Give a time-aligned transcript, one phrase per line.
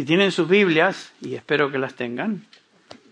[0.00, 2.46] Si tienen sus Biblias, y espero que las tengan,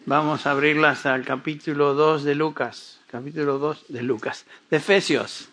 [0.06, 2.98] vamos a abrirlas al capítulo 2 de Lucas.
[3.10, 4.46] Capítulo 2 de Lucas.
[4.70, 5.50] De Efesios.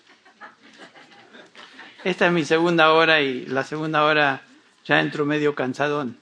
[2.06, 4.44] Esta es mi segunda hora y la segunda hora
[4.86, 6.18] ya entro medio cansadón.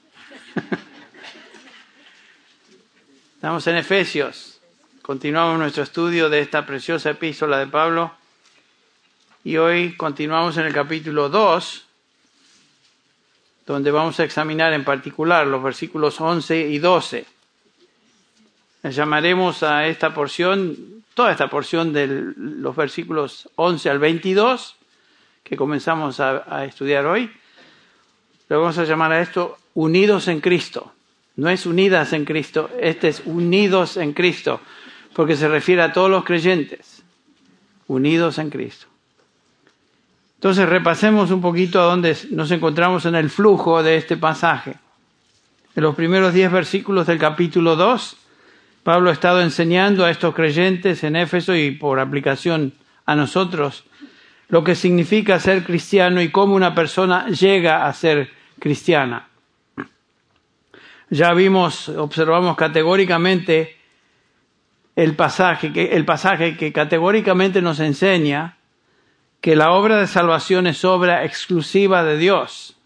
[3.35, 4.61] Estamos en Efesios.
[5.03, 8.15] Continuamos nuestro estudio de esta preciosa epístola de Pablo.
[9.43, 11.85] Y hoy continuamos en el capítulo 2,
[13.65, 17.25] donde vamos a examinar en particular los versículos 11 y 12.
[18.83, 20.75] Llamaremos a esta porción,
[21.13, 24.75] toda esta porción de los versículos 11 al 22,
[25.43, 27.31] que comenzamos a, a estudiar hoy,
[28.49, 30.91] le vamos a llamar a esto unidos en Cristo.
[31.35, 34.59] No es unidas en Cristo, este es unidos en Cristo,
[35.15, 37.03] porque se refiere a todos los creyentes,
[37.87, 38.92] unidos en Cristo.
[40.43, 44.75] Entonces repasemos un poquito a dónde nos encontramos en el flujo de este pasaje.
[45.73, 48.17] En los primeros diez versículos del capítulo 2,
[48.83, 52.73] Pablo ha estado enseñando a estos creyentes en Éfeso y por aplicación
[53.05, 53.85] a nosotros
[54.49, 59.29] lo que significa ser cristiano y cómo una persona llega a ser cristiana.
[61.09, 63.77] Ya vimos, observamos categóricamente
[64.97, 68.57] el pasaje, el pasaje que categóricamente nos enseña
[69.43, 72.77] que la obra de salvación es obra exclusiva de Dios.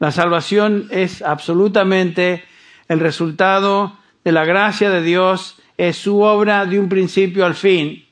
[0.00, 2.44] La salvación es absolutamente
[2.88, 8.04] el resultado de la gracia de Dios, es su obra de un principio al fin.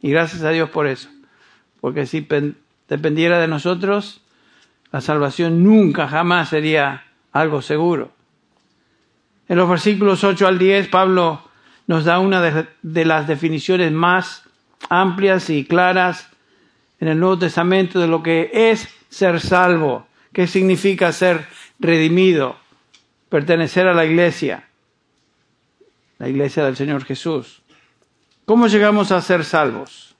[0.00, 1.08] Y gracias a Dios por eso.
[1.80, 2.24] Porque si
[2.88, 4.20] dependiera de nosotros,
[4.92, 8.12] la salvación nunca, jamás sería algo seguro.
[9.48, 11.42] En los versículos 8 al 10, Pablo
[11.88, 14.44] nos da una de, de las definiciones más
[14.88, 16.28] amplias y claras
[17.00, 21.46] en el Nuevo Testamento de lo que es ser salvo, qué significa ser
[21.78, 22.56] redimido,
[23.28, 24.68] pertenecer a la iglesia,
[26.18, 27.62] la iglesia del Señor Jesús.
[28.44, 30.14] ¿Cómo llegamos a ser salvos?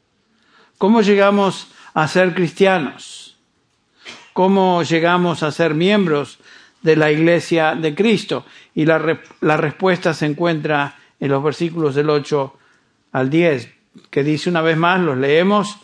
[0.79, 3.37] ¿Cómo llegamos a ser cristianos?
[4.33, 6.39] ¿Cómo llegamos a ser miembros
[6.83, 8.47] de la iglesia de Cristo?
[8.75, 12.57] Y la, la respuesta se encuentra en los versículos del 8
[13.13, 13.80] al 10
[14.11, 15.77] que dice una vez más, los leemos,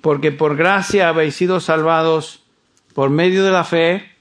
[0.00, 2.42] porque por gracia habéis sido salvados
[2.94, 4.12] por medio de la fe,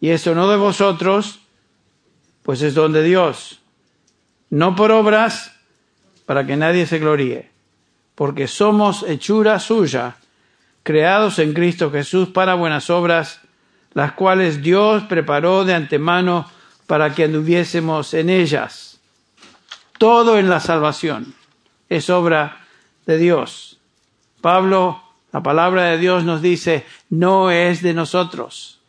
[0.00, 1.40] y eso no de vosotros,
[2.42, 3.60] pues es don de Dios,
[4.50, 5.54] no por obras,
[6.26, 7.50] para que nadie se gloríe,
[8.14, 10.16] porque somos hechura suya,
[10.82, 13.40] creados en Cristo Jesús para buenas obras,
[13.94, 16.50] las cuales Dios preparó de antemano
[16.86, 19.00] para que anduviésemos en ellas.
[19.98, 21.34] Todo en la salvación
[21.96, 22.64] es obra
[23.06, 23.78] de Dios.
[24.40, 28.80] Pablo, la palabra de Dios nos dice, no es de nosotros.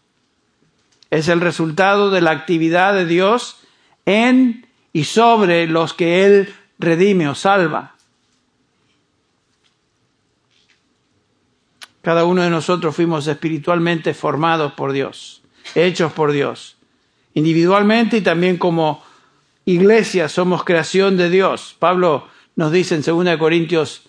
[1.09, 3.57] Es el resultado de la actividad de Dios
[4.05, 7.95] en y sobre los que Él redime o salva.
[12.01, 15.41] Cada uno de nosotros fuimos espiritualmente formados por Dios,
[15.75, 16.77] hechos por Dios.
[17.33, 19.03] Individualmente y también como
[19.65, 21.75] iglesia somos creación de Dios.
[21.79, 24.03] Pablo nos dice en 2 Corintios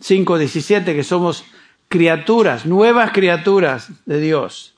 [0.00, 1.44] 5, 17 que somos
[1.88, 4.74] criaturas, nuevas criaturas de Dios.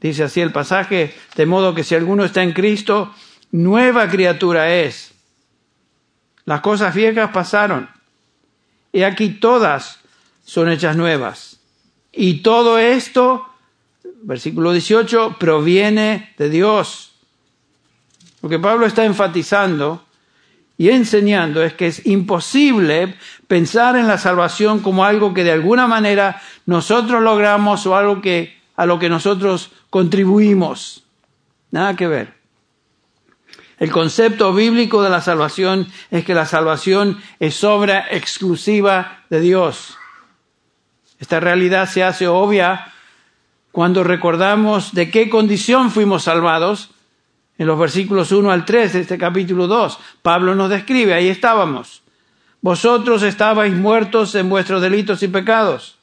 [0.00, 3.14] Dice así el pasaje, de modo que si alguno está en Cristo,
[3.52, 5.12] nueva criatura es.
[6.44, 7.88] Las cosas viejas pasaron.
[8.92, 10.00] Y aquí todas
[10.44, 11.60] son hechas nuevas.
[12.12, 13.46] Y todo esto,
[14.22, 17.12] versículo 18, proviene de Dios.
[18.42, 20.04] Lo que Pablo está enfatizando
[20.78, 23.16] y enseñando es que es imposible
[23.46, 28.60] pensar en la salvación como algo que de alguna manera nosotros logramos o algo que
[28.76, 31.04] a lo que nosotros contribuimos.
[31.70, 32.34] Nada que ver.
[33.78, 39.98] El concepto bíblico de la salvación es que la salvación es obra exclusiva de Dios.
[41.18, 42.92] Esta realidad se hace obvia
[43.72, 46.90] cuando recordamos de qué condición fuimos salvados
[47.62, 49.96] en los versículos 1 al 3 de este capítulo 2.
[50.20, 52.02] Pablo nos describe, ahí estábamos.
[52.60, 55.96] Vosotros estabais muertos en vuestros delitos y pecados,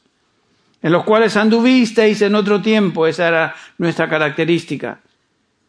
[0.80, 5.00] en los cuales anduvisteis en otro tiempo, esa era nuestra característica,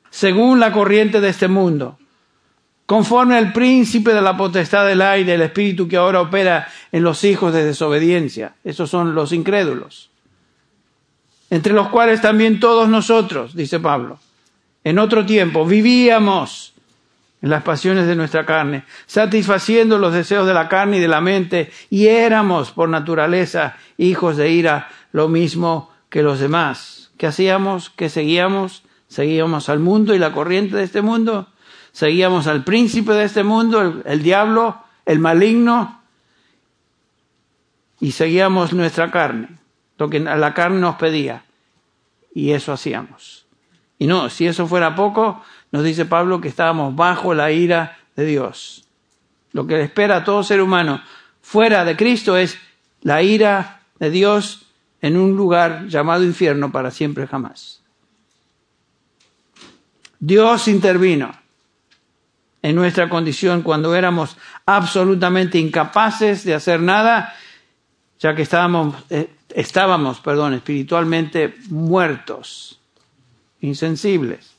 [0.09, 1.99] según la corriente de este mundo,
[2.85, 7.21] conforme al príncipe de la potestad del aire, el espíritu que ahora opera en los
[7.25, 8.53] hijos de desobediencia.
[8.63, 10.09] Esos son los incrédulos.
[11.49, 14.19] Entre los cuales también todos nosotros, dice Pablo
[14.83, 16.73] en otro tiempo vivíamos
[17.41, 21.21] en las pasiones de nuestra carne, satisfaciendo los deseos de la carne y de la
[21.21, 27.11] mente, y éramos por naturaleza hijos de ira, lo mismo que los demás.
[27.17, 27.89] ¿Qué hacíamos?
[27.89, 28.83] ¿Qué seguíamos?
[29.07, 31.47] Seguíamos al mundo y la corriente de este mundo.
[31.91, 36.01] Seguíamos al príncipe de este mundo, el, el diablo, el maligno.
[37.99, 39.49] Y seguíamos nuestra carne,
[39.97, 41.43] lo que la carne nos pedía.
[42.33, 43.45] Y eso hacíamos.
[44.01, 48.25] Y no, si eso fuera poco, nos dice Pablo que estábamos bajo la ira de
[48.25, 48.83] Dios.
[49.51, 51.03] Lo que le espera a todo ser humano
[51.39, 52.57] fuera de Cristo es
[53.03, 54.65] la ira de Dios
[55.03, 57.83] en un lugar llamado infierno para siempre jamás.
[60.19, 61.35] Dios intervino
[62.63, 67.35] en nuestra condición cuando éramos absolutamente incapaces de hacer nada,
[68.17, 72.80] ya que estábamos, eh, estábamos perdón, espiritualmente muertos,
[73.61, 74.55] insensibles.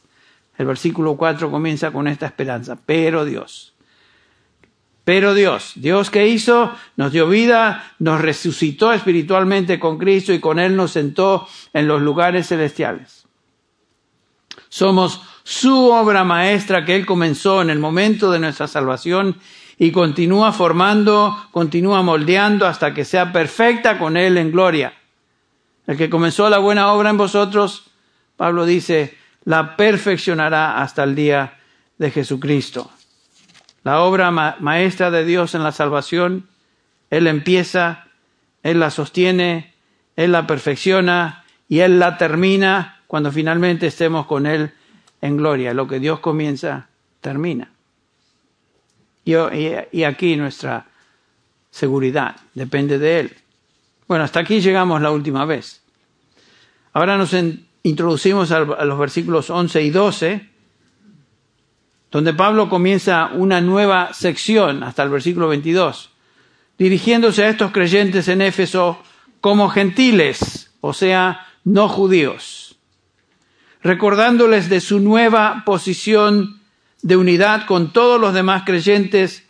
[0.58, 3.72] El versículo 4 comienza con esta esperanza, pero Dios
[5.04, 10.60] pero Dios, Dios que hizo, nos dio vida, nos resucitó espiritualmente con Cristo y con
[10.60, 13.26] Él nos sentó en los lugares celestiales.
[14.68, 19.38] Somos su obra maestra que Él comenzó en el momento de nuestra salvación
[19.76, 24.94] y continúa formando, continúa moldeando hasta que sea perfecta con Él en gloria.
[25.88, 27.90] El que comenzó la buena obra en vosotros,
[28.36, 31.58] Pablo dice, la perfeccionará hasta el día
[31.98, 32.90] de Jesucristo
[33.84, 36.48] la obra maestra de Dios en la salvación.
[37.10, 38.06] Él empieza,
[38.62, 39.74] Él la sostiene,
[40.16, 44.72] Él la perfecciona y Él la termina cuando finalmente estemos con Él
[45.20, 45.74] en gloria.
[45.74, 46.88] Lo que Dios comienza,
[47.20, 47.70] termina.
[49.24, 50.86] Y, aquí nuestra
[51.70, 53.36] seguridad depende de Él.
[54.06, 55.82] Bueno, hasta aquí llegamos la última vez.
[56.92, 57.34] Ahora nos
[57.82, 60.52] introducimos a los versículos 11 y 12
[62.12, 66.10] donde Pablo comienza una nueva sección hasta el versículo 22,
[66.78, 68.98] dirigiéndose a estos creyentes en Éfeso
[69.40, 72.76] como gentiles, o sea, no judíos,
[73.82, 76.60] recordándoles de su nueva posición
[77.00, 79.44] de unidad con todos los demás creyentes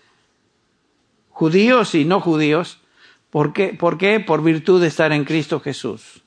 [1.31, 2.79] judíos y no judíos.
[3.31, 3.75] ¿Por qué?
[3.79, 4.21] ¿Por qué?
[4.21, 6.23] Por virtud de estar en Cristo Jesús.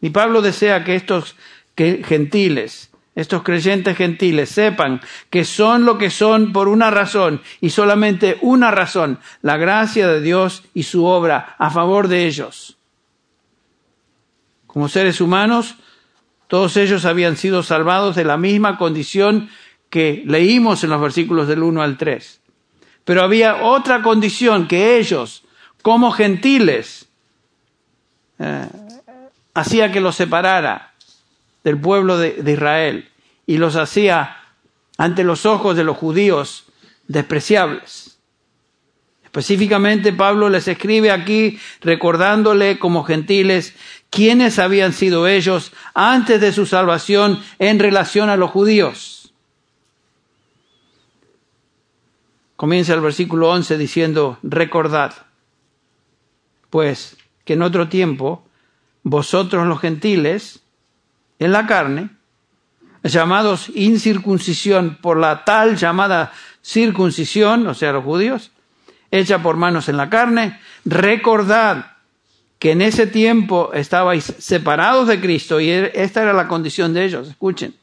[0.00, 1.36] Y Pablo desea que estos
[1.76, 5.00] gentiles estos creyentes gentiles sepan
[5.30, 10.20] que son lo que son por una razón y solamente una razón, la gracia de
[10.20, 12.76] Dios y su obra a favor de ellos.
[14.66, 15.74] Como seres humanos,
[16.46, 19.50] todos ellos habían sido salvados de la misma condición
[19.90, 22.40] que leímos en los versículos del 1 al 3.
[23.04, 25.42] Pero había otra condición que ellos,
[25.82, 27.08] como gentiles,
[28.38, 28.68] eh,
[29.54, 30.94] hacía que los separara
[31.64, 33.08] del pueblo de, Israel
[33.46, 34.36] y los hacía
[34.96, 36.66] ante los ojos de los judíos
[37.08, 38.18] despreciables.
[39.24, 43.74] Específicamente Pablo les escribe aquí recordándole como gentiles
[44.10, 49.32] quiénes habían sido ellos antes de su salvación en relación a los judíos.
[52.56, 55.14] Comienza el versículo 11 diciendo, recordad,
[56.68, 58.44] pues que en otro tiempo
[59.02, 60.60] vosotros los gentiles
[61.38, 62.10] en la carne,
[63.02, 66.32] llamados incircuncisión por la tal llamada
[66.62, 68.52] circuncisión, o sea, los judíos,
[69.10, 71.92] hecha por manos en la carne, recordad
[72.58, 77.04] que en ese tiempo estabais separados de Cristo y er, esta era la condición de
[77.06, 77.74] ellos, escuchen,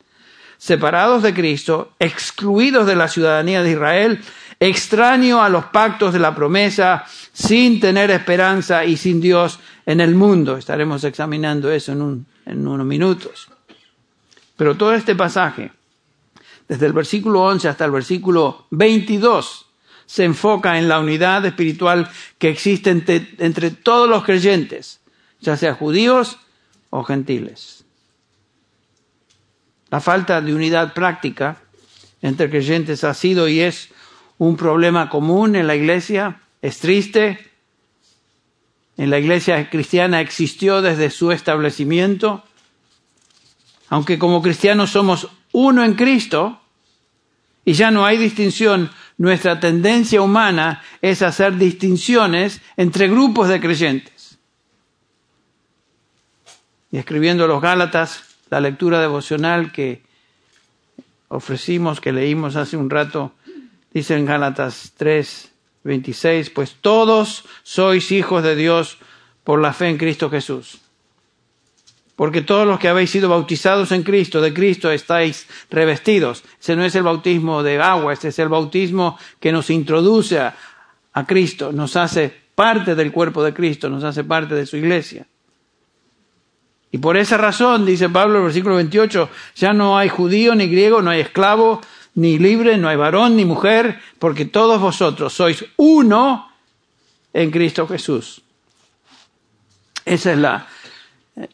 [0.58, 4.22] separados de Cristo, excluidos de la ciudadanía de Israel,
[4.60, 10.14] extraño a los pactos de la promesa, sin tener esperanza y sin Dios en el
[10.14, 10.58] mundo.
[10.58, 13.50] Estaremos examinando eso en un en unos minutos.
[14.56, 15.72] Pero todo este pasaje,
[16.68, 19.66] desde el versículo 11 hasta el versículo 22,
[20.06, 25.02] se enfoca en la unidad espiritual que existe entre, entre todos los creyentes,
[25.42, 26.38] ya sea judíos
[26.90, 27.84] o gentiles.
[29.90, 31.62] La falta de unidad práctica
[32.22, 33.90] entre creyentes ha sido y es
[34.38, 37.47] un problema común en la iglesia, es triste,
[38.98, 42.44] en la iglesia cristiana existió desde su establecimiento.
[43.90, 46.60] Aunque como cristianos somos uno en Cristo
[47.64, 54.40] y ya no hay distinción, nuestra tendencia humana es hacer distinciones entre grupos de creyentes.
[56.92, 60.02] Y escribiendo los Gálatas, la lectura devocional que
[61.28, 63.34] ofrecimos, que leímos hace un rato,
[63.94, 65.52] dice en Gálatas 3,
[65.88, 68.98] 26, pues todos sois hijos de Dios
[69.44, 70.80] por la fe en Cristo Jesús.
[72.16, 76.44] Porque todos los que habéis sido bautizados en Cristo, de Cristo estáis revestidos.
[76.60, 80.56] Ese no es el bautismo de agua, este es el bautismo que nos introduce a,
[81.14, 85.26] a Cristo, nos hace parte del cuerpo de Cristo, nos hace parte de su iglesia.
[86.92, 90.68] Y por esa razón, dice Pablo en el versículo 28, ya no hay judío ni
[90.68, 91.82] griego, no hay esclavo
[92.18, 96.52] ni libre, no hay varón ni mujer, porque todos vosotros sois uno
[97.32, 98.42] en Cristo Jesús.
[100.04, 100.68] Ese es la,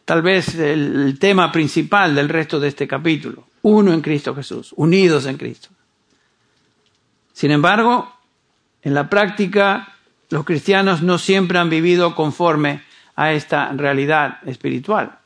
[0.06, 3.46] tal vez el tema principal del resto de este capítulo.
[3.60, 5.68] Uno en Cristo Jesús, unidos en Cristo.
[7.34, 8.10] Sin embargo,
[8.82, 9.94] en la práctica,
[10.30, 12.82] los cristianos no siempre han vivido conforme
[13.16, 15.18] a esta realidad espiritual.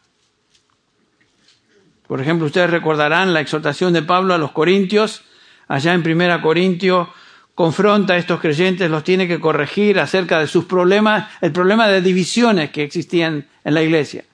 [2.08, 5.22] Por ejemplo, ustedes recordarán la exhortación de Pablo a los corintios,
[5.68, 7.10] allá en Primera Corintio,
[7.54, 12.00] confronta a estos creyentes, los tiene que corregir acerca de sus problemas, el problema de
[12.00, 14.24] divisiones que existían en la iglesia.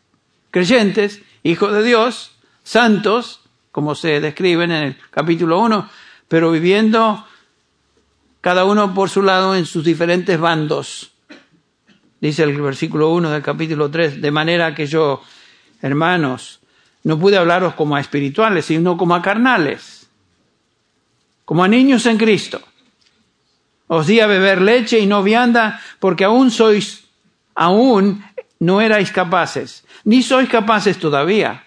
[0.51, 3.41] Creyentes, hijos de Dios, santos,
[3.73, 5.89] como se describen en el capítulo 1,
[6.29, 7.27] pero viviendo
[8.41, 11.13] cada uno por su lado en sus diferentes bandos.
[12.21, 15.23] Dice el versículo 1 del capítulo 3, de manera que yo,
[15.81, 16.61] hermanos,
[17.05, 20.04] no pude hablaros como a espirituales, sino como a carnales,
[21.45, 22.61] como a niños en Cristo.
[23.87, 27.05] Os di a beber leche y no vianda, porque aún sois,
[27.55, 28.25] aún
[28.59, 31.65] no erais capaces, ni sois capaces todavía,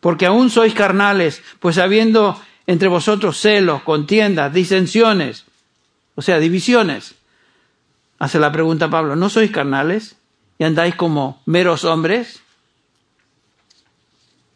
[0.00, 5.44] porque aún sois carnales, pues habiendo entre vosotros celos, contiendas, disensiones,
[6.14, 7.14] o sea, divisiones.
[8.18, 10.16] Hace la pregunta Pablo, ¿no sois carnales
[10.58, 12.43] y andáis como meros hombres?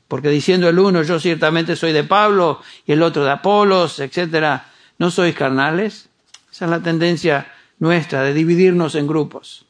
[0.08, 4.70] Porque diciendo el uno, yo ciertamente soy de Pablo y el otro de Apolos, etcétera,
[4.98, 6.08] ¿no sois carnales?
[6.50, 9.66] Esa es la tendencia nuestra de dividirnos en grupos.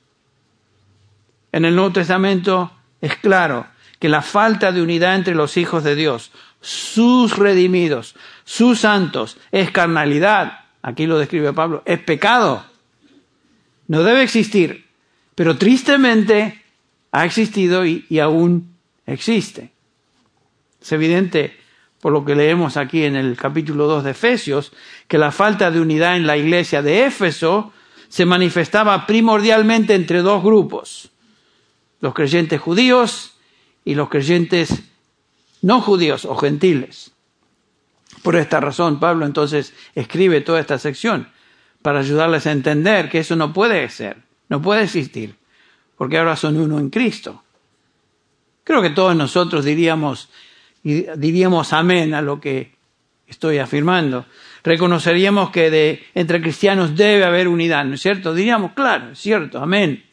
[1.51, 3.67] En el Nuevo Testamento es claro
[3.99, 6.31] que la falta de unidad entre los hijos de Dios,
[6.61, 8.15] sus redimidos,
[8.45, 10.61] sus santos, es carnalidad.
[10.83, 12.65] Aquí lo describe Pablo, es pecado.
[13.89, 14.87] No debe existir,
[15.35, 16.63] pero tristemente
[17.11, 19.73] ha existido y, y aún existe.
[20.89, 21.55] Es evidente,
[22.01, 24.73] por lo que leemos aquí en el capítulo 2 de Efesios,
[25.07, 27.75] que la falta de unidad en la iglesia de Éfeso
[28.09, 31.11] se manifestaba primordialmente entre dos grupos,
[32.01, 33.35] los creyentes judíos
[33.85, 34.83] y los creyentes
[35.61, 37.11] no judíos o gentiles.
[38.23, 41.29] Por esta razón, Pablo entonces escribe toda esta sección
[41.83, 45.37] para ayudarles a entender que eso no puede ser, no puede existir,
[45.99, 47.43] porque ahora son uno en Cristo.
[48.65, 50.31] Creo que todos nosotros diríamos,
[50.83, 52.73] y diríamos amén a lo que
[53.27, 54.27] estoy afirmando.
[54.65, 58.35] Reconoceríamos que de, entre cristianos debe haber unidad, ¿no es cierto?
[58.35, 60.05] Diríamos, claro, es cierto, amén.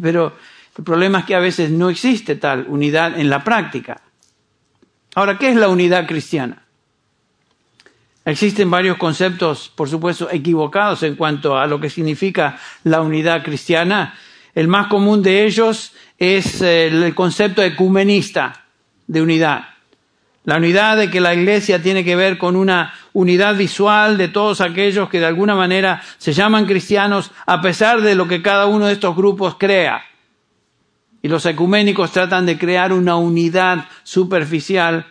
[0.00, 0.36] Pero
[0.76, 4.00] el problema es que a veces no existe tal unidad en la práctica.
[5.14, 6.62] Ahora, ¿qué es la unidad cristiana?
[8.24, 14.14] Existen varios conceptos, por supuesto, equivocados en cuanto a lo que significa la unidad cristiana.
[14.54, 18.67] El más común de ellos es el concepto ecumenista
[19.08, 19.64] de unidad.
[20.44, 24.62] La unidad de que la iglesia tiene que ver con una unidad visual de todos
[24.62, 28.86] aquellos que de alguna manera se llaman cristianos a pesar de lo que cada uno
[28.86, 30.02] de estos grupos crea.
[31.20, 35.06] Y los ecuménicos tratan de crear una unidad superficial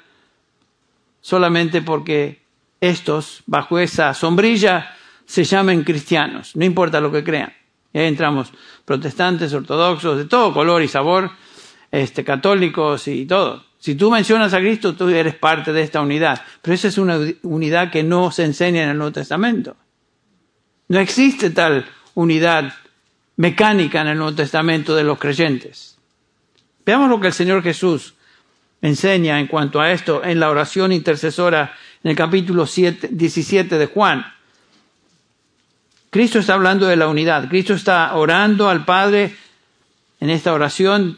[1.22, 2.42] solamente porque
[2.82, 7.54] estos, bajo esa sombrilla, se llamen cristianos, no importa lo que crean.
[7.94, 8.52] Y ahí entramos
[8.86, 11.30] protestantes, ortodoxos, de todo color y sabor,
[11.92, 13.67] este, católicos y todo.
[13.80, 16.42] Si tú mencionas a Cristo, tú eres parte de esta unidad.
[16.62, 19.76] Pero esa es una unidad que no se enseña en el Nuevo Testamento.
[20.88, 22.74] No existe tal unidad
[23.36, 25.98] mecánica en el Nuevo Testamento de los creyentes.
[26.86, 28.16] Veamos lo que el Señor Jesús
[28.82, 34.26] enseña en cuanto a esto en la oración intercesora en el capítulo 17 de Juan.
[36.10, 37.50] Cristo está hablando de la unidad.
[37.50, 39.36] Cristo está orando al Padre
[40.20, 41.18] en esta oración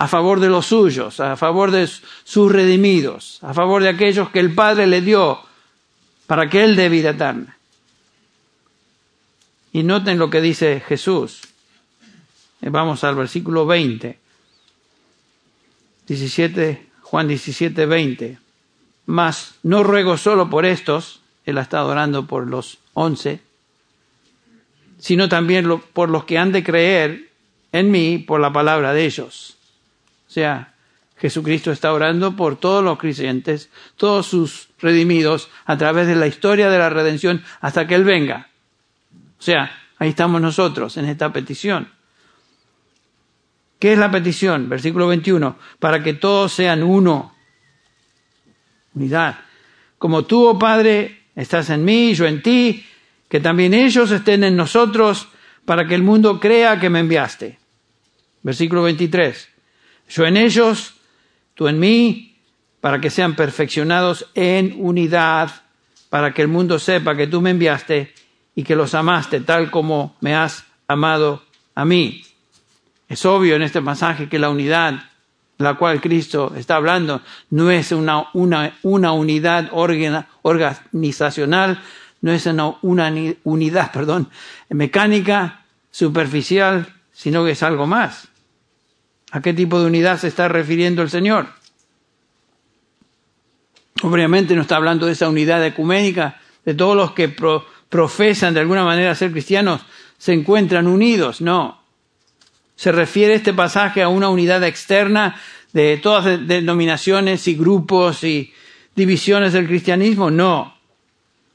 [0.00, 1.86] a favor de los suyos, a favor de
[2.24, 5.38] sus redimidos, a favor de aquellos que el Padre le dio
[6.26, 7.58] para que Él dé vida eterna.
[9.74, 11.42] Y noten lo que dice Jesús.
[12.62, 14.18] Eh, vamos al versículo 20.
[16.06, 18.38] 17, Juan 17, 20.
[19.04, 23.42] Mas no ruego solo por estos, Él ha estado orando por los once,
[24.98, 27.28] sino también por los que han de creer
[27.72, 29.58] en mí por la palabra de ellos
[30.30, 30.74] o sea,
[31.16, 36.70] Jesucristo está orando por todos los creyentes, todos sus redimidos, a través de la historia
[36.70, 38.48] de la redención hasta que Él venga.
[39.40, 41.88] O sea, ahí estamos nosotros en esta petición.
[43.80, 44.68] ¿Qué es la petición?
[44.68, 45.58] Versículo 21.
[45.80, 47.34] Para que todos sean uno.
[48.94, 49.40] Unidad.
[49.98, 52.86] Como tú, oh Padre, estás en mí, yo en ti,
[53.28, 55.26] que también ellos estén en nosotros,
[55.64, 57.58] para que el mundo crea que me enviaste.
[58.42, 59.49] Versículo 23.
[60.10, 60.94] Yo en ellos,
[61.54, 62.36] tú en mí,
[62.80, 65.50] para que sean perfeccionados en unidad,
[66.08, 68.12] para que el mundo sepa que tú me enviaste
[68.54, 72.22] y que los amaste tal como me has amado a mí.
[73.08, 75.10] Es obvio en este pasaje que la unidad
[75.60, 79.70] la cual Cristo está hablando no es una, una, una unidad
[80.42, 81.82] organizacional,
[82.22, 83.12] no es una, una
[83.44, 84.28] unidad perdón,
[84.70, 88.28] mecánica, superficial, sino que es algo más.
[89.30, 91.48] ¿A qué tipo de unidad se está refiriendo el Señor?
[94.02, 97.34] Obviamente no está hablando de esa unidad ecuménica, de todos los que
[97.88, 99.82] profesan de alguna manera ser cristianos
[100.18, 101.80] se encuentran unidos, no.
[102.76, 105.36] Se refiere este pasaje a una unidad externa
[105.72, 108.52] de todas denominaciones y grupos y
[108.94, 110.76] divisiones del cristianismo, no.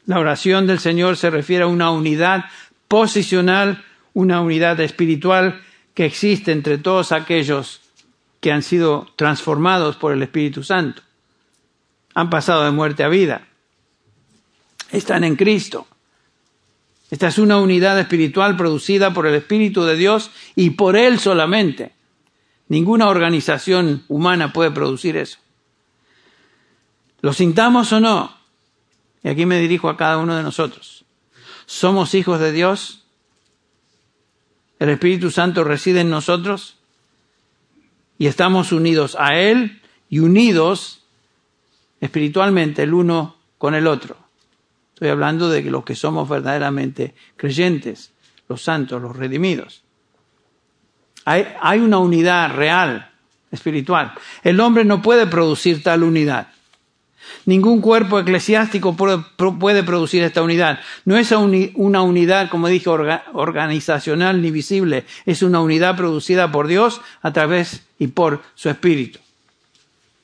[0.06, 2.46] La oración del Señor se refiere a una unidad
[2.88, 5.62] posicional, una unidad espiritual
[5.96, 7.82] que existe entre todos aquellos
[8.42, 11.02] que han sido transformados por el Espíritu Santo.
[12.14, 13.48] Han pasado de muerte a vida.
[14.92, 15.88] Están en Cristo.
[17.10, 21.94] Esta es una unidad espiritual producida por el Espíritu de Dios y por Él solamente.
[22.68, 25.40] Ninguna organización humana puede producir eso.
[27.22, 28.36] Lo sintamos o no,
[29.24, 31.06] y aquí me dirijo a cada uno de nosotros.
[31.66, 33.05] ¿Somos hijos de Dios?
[34.86, 36.78] ¿El Espíritu Santo reside en nosotros?
[38.20, 41.02] Y estamos unidos a Él y unidos
[42.00, 44.16] espiritualmente el uno con el otro.
[44.94, 48.12] Estoy hablando de los que somos verdaderamente creyentes,
[48.48, 49.82] los santos, los redimidos.
[51.26, 53.10] Hay, hay una unidad real,
[53.50, 54.14] espiritual.
[54.44, 56.50] El hombre no puede producir tal unidad.
[57.46, 60.80] Ningún cuerpo eclesiástico puede producir esta unidad.
[61.06, 65.06] No es una unidad, como dije, organizacional ni visible.
[65.26, 69.20] Es una unidad producida por Dios a través y por su Espíritu.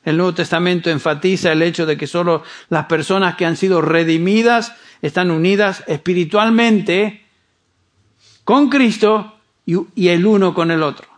[0.04, 4.74] El Nuevo Testamento enfatiza el hecho de que solo las personas que han sido redimidas
[5.04, 7.24] están unidas espiritualmente
[8.44, 11.11] con Cristo y el uno con el otro.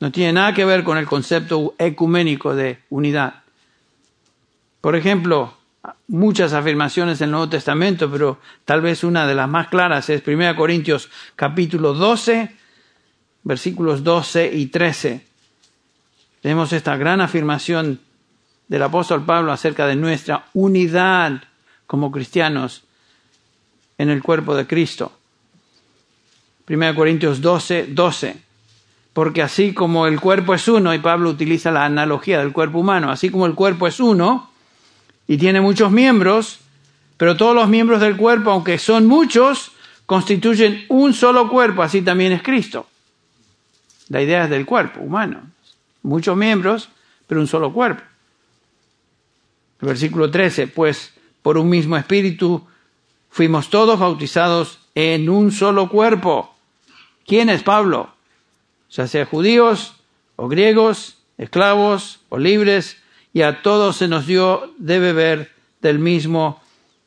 [0.00, 3.42] No tiene nada que ver con el concepto ecuménico de unidad.
[4.80, 5.54] Por ejemplo,
[6.08, 10.26] muchas afirmaciones en el Nuevo Testamento, pero tal vez una de las más claras es
[10.26, 12.50] 1 Corintios capítulo 12,
[13.42, 15.26] versículos 12 y 13.
[16.40, 18.00] Tenemos esta gran afirmación
[18.68, 21.42] del apóstol Pablo acerca de nuestra unidad
[21.86, 22.84] como cristianos
[23.98, 25.12] en el cuerpo de Cristo.
[26.66, 28.49] 1 Corintios 12, 12
[29.12, 33.10] porque así como el cuerpo es uno, y Pablo utiliza la analogía del cuerpo humano,
[33.10, 34.50] así como el cuerpo es uno
[35.26, 36.60] y tiene muchos miembros,
[37.16, 39.72] pero todos los miembros del cuerpo, aunque son muchos,
[40.06, 42.86] constituyen un solo cuerpo, así también es Cristo.
[44.08, 45.40] La idea es del cuerpo humano.
[46.02, 46.88] Muchos miembros,
[47.26, 48.02] pero un solo cuerpo.
[49.80, 52.66] El versículo 13, pues por un mismo espíritu
[53.30, 56.54] fuimos todos bautizados en un solo cuerpo.
[57.24, 58.10] ¿Quién es Pablo?
[58.90, 59.94] Ya sea judíos
[60.36, 62.96] o griegos, esclavos o libres,
[63.32, 66.60] y a todos se nos dio de beber del mismo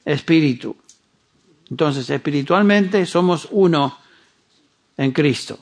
[0.06, 0.76] espíritu.
[1.70, 3.98] Entonces, espiritualmente somos uno
[4.98, 5.60] en Cristo.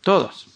[0.00, 0.46] Todos.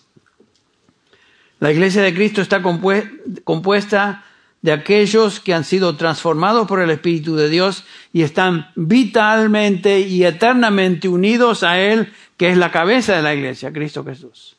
[1.60, 4.24] La iglesia de Cristo está compuesta
[4.62, 10.24] de aquellos que han sido transformados por el Espíritu de Dios y están vitalmente y
[10.24, 14.56] eternamente unidos a Él, que es la cabeza de la iglesia, Cristo Jesús.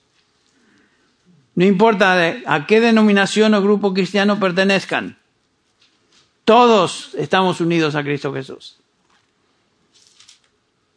[1.55, 5.17] No importa a qué denominación o grupo cristiano pertenezcan,
[6.45, 8.77] todos estamos unidos a Cristo Jesús.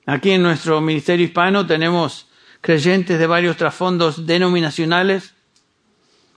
[0.04, 2.28] Aquí en nuestro ministerio hispano tenemos
[2.60, 5.32] creyentes de varios trasfondos denominacionales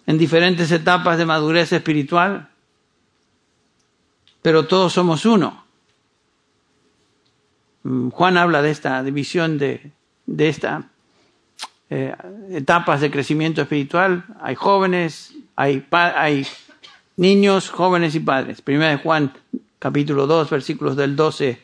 [0.05, 2.51] en diferentes etapas de madurez espiritual
[4.41, 5.65] pero todos somos uno.
[7.83, 9.91] Mm, Juan habla de esta división de,
[10.27, 10.85] de estas
[11.89, 12.15] eh,
[12.51, 14.23] etapas de crecimiento espiritual.
[14.39, 16.45] Hay jóvenes, hay, hay
[17.15, 18.61] niños, jóvenes y padres.
[18.61, 19.33] Primera de Juan,
[19.79, 21.59] capítulo 2, versículos del 12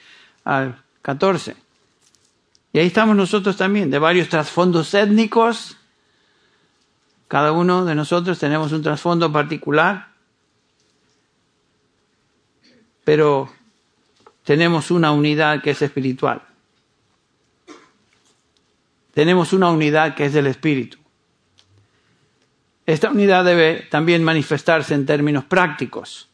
[0.46, 1.56] al 14.
[2.74, 5.78] Y ahí estamos nosotros también, de varios trasfondos étnicos.
[7.28, 10.14] Cada uno de nosotros tenemos un trasfondo particular
[13.04, 13.50] pero
[14.44, 16.42] tenemos una unidad que es espiritual.
[19.14, 20.98] Tenemos una unidad que es del Espíritu.
[22.86, 26.30] Esta unidad debe también manifestarse en términos prácticos,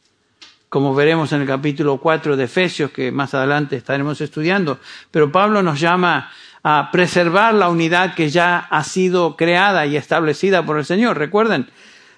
[0.68, 4.80] como veremos en el capítulo 4 de Efesios, que más adelante estaremos estudiando.
[5.10, 6.30] Pero Pablo nos llama
[6.62, 11.18] a preservar la unidad que ya ha sido creada y establecida por el Señor.
[11.18, 11.70] Recuerden,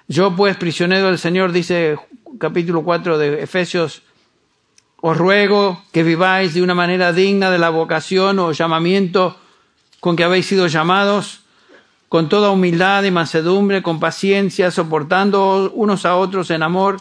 [0.08, 1.96] yo pues prisionero del Señor, dice
[2.38, 4.02] capítulo 4 de Efesios,
[5.00, 9.36] os ruego que viváis de una manera digna de la vocación o llamamiento
[10.02, 11.42] con que habéis sido llamados,
[12.08, 16.98] con toda humildad y mansedumbre, con paciencia, soportando unos a otros en amor.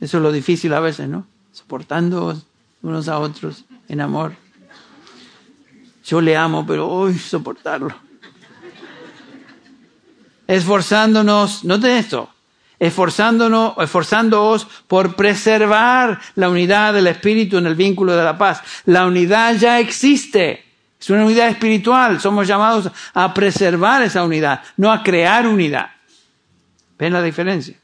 [0.00, 1.24] Eso es lo difícil a veces, ¿no?
[1.52, 2.36] Soportando
[2.82, 4.32] unos a otros en amor.
[6.04, 7.94] Yo le amo, pero hoy soportarlo.
[10.48, 12.28] Esforzándonos, noten esto,
[12.80, 18.62] esforzándonos, esforzándoos por preservar la unidad del espíritu en el vínculo de la paz.
[18.84, 20.65] La unidad ya existe.
[21.06, 22.18] Es una unidad espiritual.
[22.18, 25.90] Somos llamados a preservar esa unidad, no a crear unidad.
[26.98, 27.76] ¿Ven la diferencia?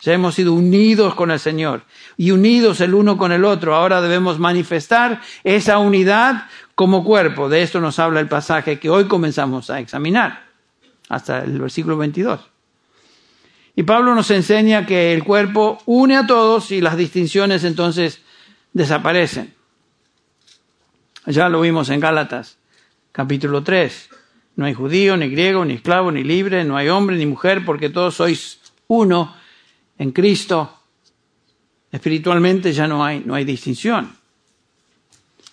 [0.00, 1.82] Ya hemos sido unidos con el Señor
[2.16, 3.74] y unidos el uno con el otro.
[3.74, 7.50] Ahora debemos manifestar esa unidad como cuerpo.
[7.50, 10.46] De esto nos habla el pasaje que hoy comenzamos a examinar,
[11.10, 12.40] hasta el versículo 22.
[13.76, 18.22] Y Pablo nos enseña que el cuerpo une a todos y las distinciones entonces
[18.72, 19.52] desaparecen.
[21.26, 22.58] Ya lo vimos en Gálatas,
[23.12, 24.10] capítulo 3.
[24.56, 27.90] No hay judío, ni griego, ni esclavo, ni libre, no hay hombre, ni mujer, porque
[27.90, 29.34] todos sois uno
[29.98, 30.78] en Cristo.
[31.92, 34.16] Espiritualmente ya no hay, no hay distinción.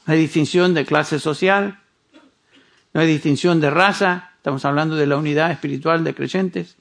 [0.08, 1.79] No hay distinción de clase social,
[2.93, 6.77] no hay distinción de raza, estamos hablando de la unidad espiritual de creyentes,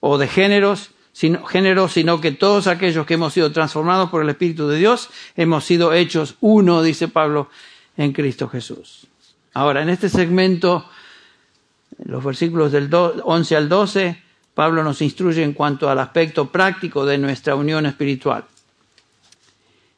[0.00, 4.28] o de géneros, sino, género, sino que todos aquellos que hemos sido transformados por el
[4.28, 7.48] Espíritu de Dios hemos sido hechos uno, dice Pablo,
[8.00, 9.06] en Cristo Jesús.
[9.52, 10.88] Ahora, en este segmento,
[11.98, 14.22] en los versículos del 11 al 12,
[14.54, 18.46] Pablo nos instruye en cuanto al aspecto práctico de nuestra unión espiritual.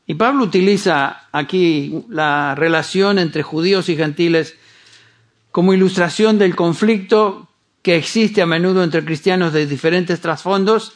[0.05, 4.57] Y Pablo utiliza aquí la relación entre judíos y gentiles
[5.53, 7.49] como ilustración del conflicto
[7.83, 10.95] que existe a menudo entre cristianos de diferentes trasfondos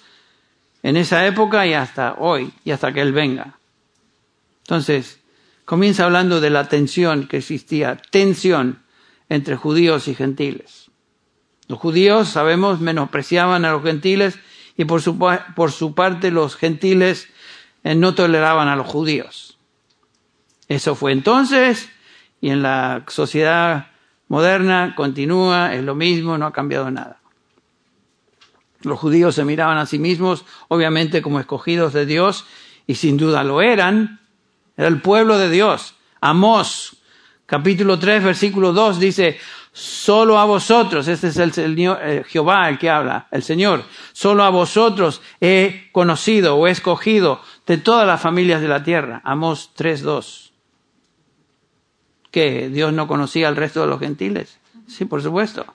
[0.82, 3.58] en esa época y hasta hoy, y hasta que Él venga.
[4.64, 5.20] Entonces,
[5.66, 8.82] comienza hablando de la tensión que existía, tensión
[9.28, 10.90] entre judíos y gentiles.
[11.68, 14.38] Los judíos, sabemos, menospreciaban a los gentiles
[14.78, 17.28] y por su, por su parte los gentiles
[17.84, 19.58] eh, no toleraban a los judíos.
[20.68, 21.90] Eso fue entonces
[22.40, 23.88] y en la sociedad
[24.28, 27.20] moderna continúa, es lo mismo, no ha cambiado nada.
[28.82, 32.44] Los judíos se miraban a sí mismos, obviamente, como escogidos de Dios,
[32.86, 34.20] y sin duda lo eran.
[34.76, 35.94] Era el pueblo de Dios.
[36.20, 36.96] Amós,
[37.46, 39.38] capítulo 3, versículo 2, dice,
[39.78, 43.84] Solo a vosotros, este es el Señor, eh, Jehová el que habla, el Señor,
[44.14, 49.20] solo a vosotros he conocido o he escogido de todas las familias de la tierra.
[49.22, 50.50] Amos 3.2.
[52.30, 54.58] ¿Que Dios no conocía al resto de los gentiles?
[54.88, 55.66] Sí, por supuesto.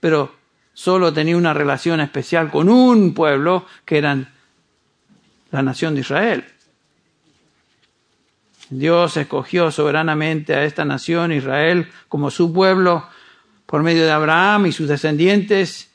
[0.00, 0.34] Pero
[0.74, 4.34] solo tenía una relación especial con un pueblo que eran
[5.50, 6.44] la nación de Israel.
[8.70, 13.06] Dios escogió soberanamente a esta nación, Israel, como su pueblo
[13.66, 15.90] por medio de Abraham y sus descendientes.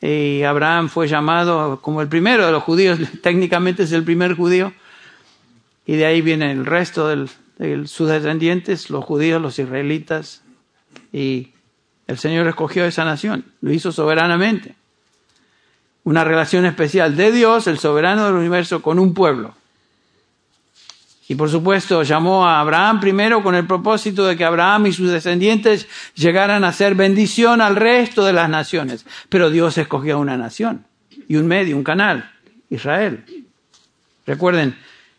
[0.00, 4.72] Y Abraham fue llamado como el primero de los judíos, técnicamente es el primer judío,
[5.86, 10.42] y de ahí viene el resto de sus descendientes, los judíos, los israelitas,
[11.12, 11.50] y
[12.06, 14.74] el Señor escogió esa nación, lo hizo soberanamente.
[16.02, 19.54] Una relación especial de Dios, el soberano del universo, con un pueblo.
[21.30, 25.12] Y por supuesto llamó a Abraham primero con el propósito de que Abraham y sus
[25.12, 29.06] descendientes llegaran a ser bendición al resto de las naciones.
[29.28, 30.84] Pero Dios escogió una nación
[31.28, 32.32] y un medio, un canal,
[32.68, 33.22] Israel.
[34.26, 34.76] Recuerden,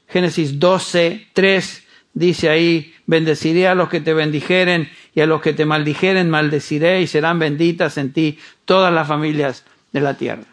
[0.10, 5.54] Génesis 12, 3 dice ahí, bendeciré a los que te bendijeren y a los que
[5.54, 10.44] te maldijeren maldeciré y serán benditas en ti todas las familias de la tierra.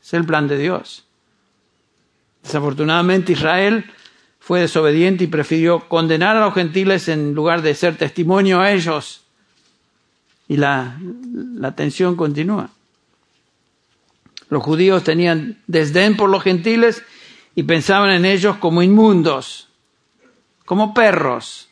[0.00, 1.04] Es el plan de Dios.
[2.44, 3.86] Desafortunadamente Israel
[4.50, 9.22] fue desobediente y prefirió condenar a los gentiles en lugar de ser testimonio a ellos.
[10.48, 10.98] Y la,
[11.54, 12.68] la tensión continúa.
[14.48, 17.04] Los judíos tenían desdén por los gentiles
[17.54, 19.68] y pensaban en ellos como inmundos,
[20.64, 21.68] como perros.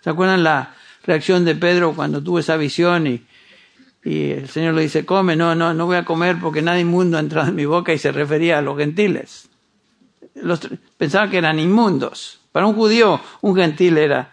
[0.00, 3.22] ¿Se acuerdan la reacción de Pedro cuando tuvo esa visión y,
[4.02, 5.36] el Señor le dice, come?
[5.36, 7.98] No, no, no voy a comer porque nada inmundo ha entrado en mi boca y
[7.98, 9.47] se refería a los gentiles
[10.96, 12.40] pensaban que eran inmundos.
[12.52, 14.32] Para un judío, un gentil era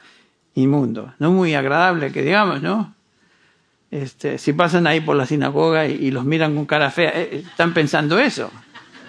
[0.55, 1.13] inmundo.
[1.19, 2.95] No muy agradable que digamos, ¿no?
[3.91, 7.73] Este, si pasan ahí por la sinagoga y, los miran con cara fea, eh, están
[7.73, 8.51] pensando eso.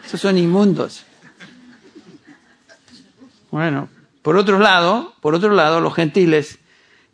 [0.05, 1.05] Esos son inmundos.
[3.51, 3.89] Bueno,
[4.23, 6.59] por otro lado, por otro lado, los gentiles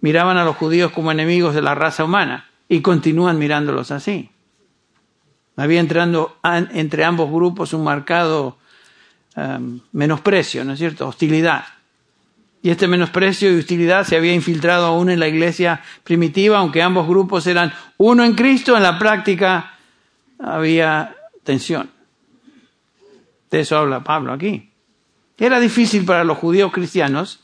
[0.01, 4.31] miraban a los judíos como enemigos de la raza humana y continúan mirándolos así.
[5.57, 8.59] Había entrando entre ambos grupos un marcado
[9.37, 11.09] um, menosprecio, ¿no es cierto?
[11.09, 11.65] Hostilidad.
[12.63, 17.09] Y este menosprecio y hostilidad se había infiltrado aún en la iglesia primitiva, aunque ambos
[17.09, 19.75] grupos eran uno en Cristo, en la práctica
[20.39, 21.91] había tensión.
[23.51, 24.71] De eso habla Pablo aquí.
[25.39, 27.41] Era difícil para los judíos cristianos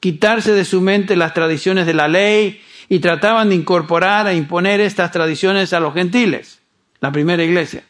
[0.00, 4.80] quitarse de su mente las tradiciones de la ley y trataban de incorporar e imponer
[4.80, 6.60] estas tradiciones a los gentiles,
[7.00, 7.84] la primera iglesia.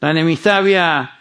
[0.00, 1.17] La enemistad había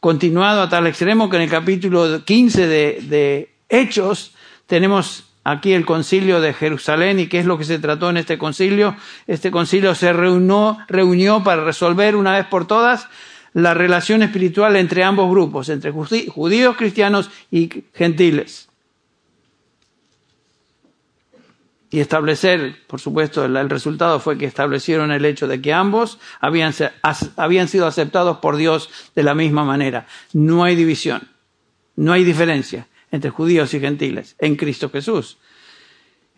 [0.00, 4.32] continuado a tal extremo que en el capítulo 15 de, Hechos
[4.66, 8.38] tenemos aquí el concilio de Jerusalén y qué es lo que se trató en este
[8.38, 8.96] concilio.
[9.26, 13.08] Este concilio se reunió, reunió para resolver una vez por todas
[13.52, 18.67] la relación espiritual entre ambos grupos, entre judíos, cristianos y gentiles.
[21.90, 26.74] Y establecer, por supuesto, el, resultado fue que establecieron el hecho de que ambos habían,
[27.36, 30.06] habían sido aceptados por Dios de la misma manera.
[30.34, 31.28] No hay división,
[31.96, 35.38] no hay diferencia entre judíos y gentiles en Cristo Jesús.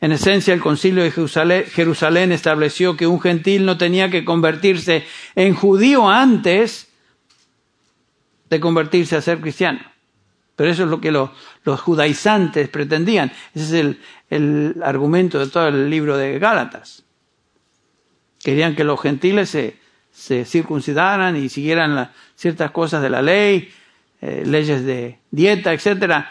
[0.01, 5.05] En esencia, el concilio de Jerusalén, Jerusalén estableció que un gentil no tenía que convertirse
[5.35, 6.89] en judío antes
[8.49, 9.81] de convertirse a ser cristiano.
[10.57, 13.33] Pero eso es lo que los judaizantes pretendían.
[13.55, 17.03] Ese es el, el argumento de todo el libro de Gálatas.
[18.39, 19.77] Querían que los gentiles se,
[20.13, 23.71] se circuncidaran y siguieran ciertas cosas de la ley,
[24.23, 26.31] eh, leyes de dieta, etcétera,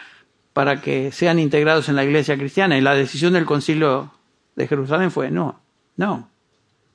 [0.52, 2.76] para que sean integrados en la iglesia cristiana.
[2.76, 4.12] Y la decisión del concilio
[4.56, 5.60] de Jerusalén fue no,
[5.96, 6.28] no.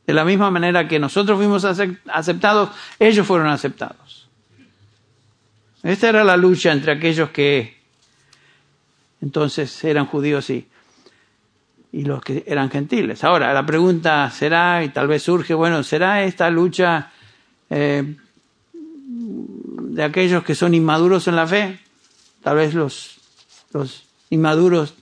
[0.05, 4.27] De la misma manera que nosotros fuimos aceptados, ellos fueron aceptados.
[5.81, 7.75] Esta era la lucha entre aquellos que
[9.21, 10.67] entonces eran judíos y,
[11.95, 13.23] y los que eran gentiles.
[13.23, 17.10] Ahora, la pregunta será, y tal vez surge, bueno, ¿será esta lucha
[17.69, 18.15] eh,
[18.73, 21.79] de aquellos que son inmaduros en la fe?
[22.43, 23.15] Tal vez los,
[23.71, 24.93] los inmaduros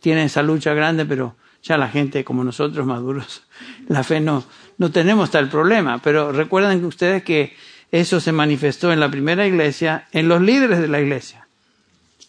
[0.00, 3.44] tienen esa lucha grande, pero ya la gente como nosotros maduros,
[3.88, 4.42] la fe no,
[4.78, 5.98] no tenemos tal problema.
[5.98, 7.54] Pero recuerden ustedes que
[7.92, 11.46] eso se manifestó en la primera iglesia, en los líderes de la iglesia.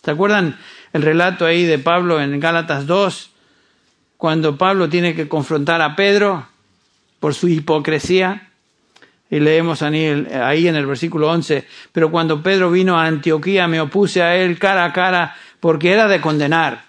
[0.03, 0.59] ¿Se acuerdan
[0.93, 3.31] el relato ahí de Pablo en Gálatas 2,
[4.25, 6.47] cuando Pablo tiene que confrontar a Pedro
[7.19, 8.49] por su hipocresía?
[9.29, 14.23] Y leemos ahí en el versículo 11, pero cuando Pedro vino a Antioquía me opuse
[14.23, 16.85] a él cara a cara porque era de condenar.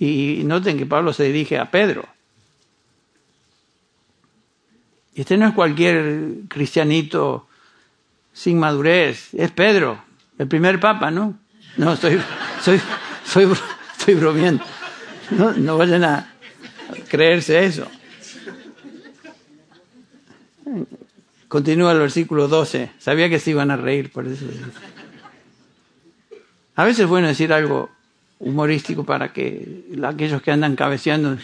[0.00, 2.04] Y noten que Pablo se dirige a Pedro.
[5.14, 7.46] Este no es cualquier cristianito
[8.32, 10.02] sin madurez, es Pedro,
[10.38, 11.38] el primer papa, ¿no?
[11.76, 12.20] No, estoy,
[12.60, 12.80] soy,
[13.24, 13.48] soy,
[13.96, 14.64] estoy bromeando.
[15.30, 16.32] No, no vayan a
[17.08, 17.86] creerse eso.
[21.48, 22.90] Continúa el versículo 12.
[22.98, 24.44] Sabía que se iban a reír por eso.
[26.76, 27.90] A veces es bueno decir algo
[28.38, 31.36] humorístico para que aquellos que andan cabeceando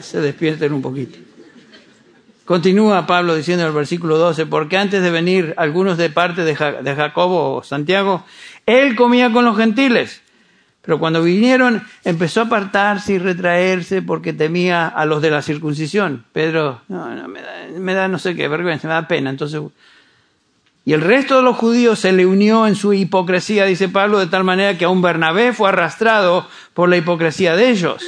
[0.00, 1.18] se despierten un poquito.
[2.44, 6.56] Continúa Pablo diciendo en el versículo 12, porque antes de venir algunos de parte de,
[6.56, 8.24] Jacobo o Santiago,
[8.64, 10.22] él comía con los gentiles.
[10.88, 16.24] Pero cuando vinieron empezó a apartarse y retraerse porque temía a los de la circuncisión.
[16.32, 19.28] Pedro, no, no, me da, me da no sé qué, vergüenza, me da pena.
[19.28, 19.60] Entonces,
[20.86, 24.28] y el resto de los judíos se le unió en su hipocresía, dice Pablo, de
[24.28, 28.02] tal manera que aún Bernabé fue arrastrado por la hipocresía de ellos.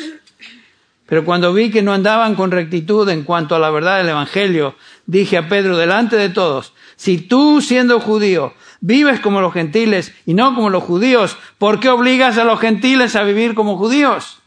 [1.05, 4.75] Pero cuando vi que no andaban con rectitud en cuanto a la verdad del Evangelio,
[5.05, 10.35] dije a Pedro delante de todos, si tú siendo judío vives como los gentiles y
[10.35, 14.40] no como los judíos, ¿por qué obligas a los gentiles a vivir como judíos?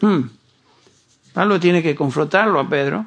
[0.00, 0.22] Hmm.
[1.32, 3.06] Pablo tiene que confrontarlo a Pedro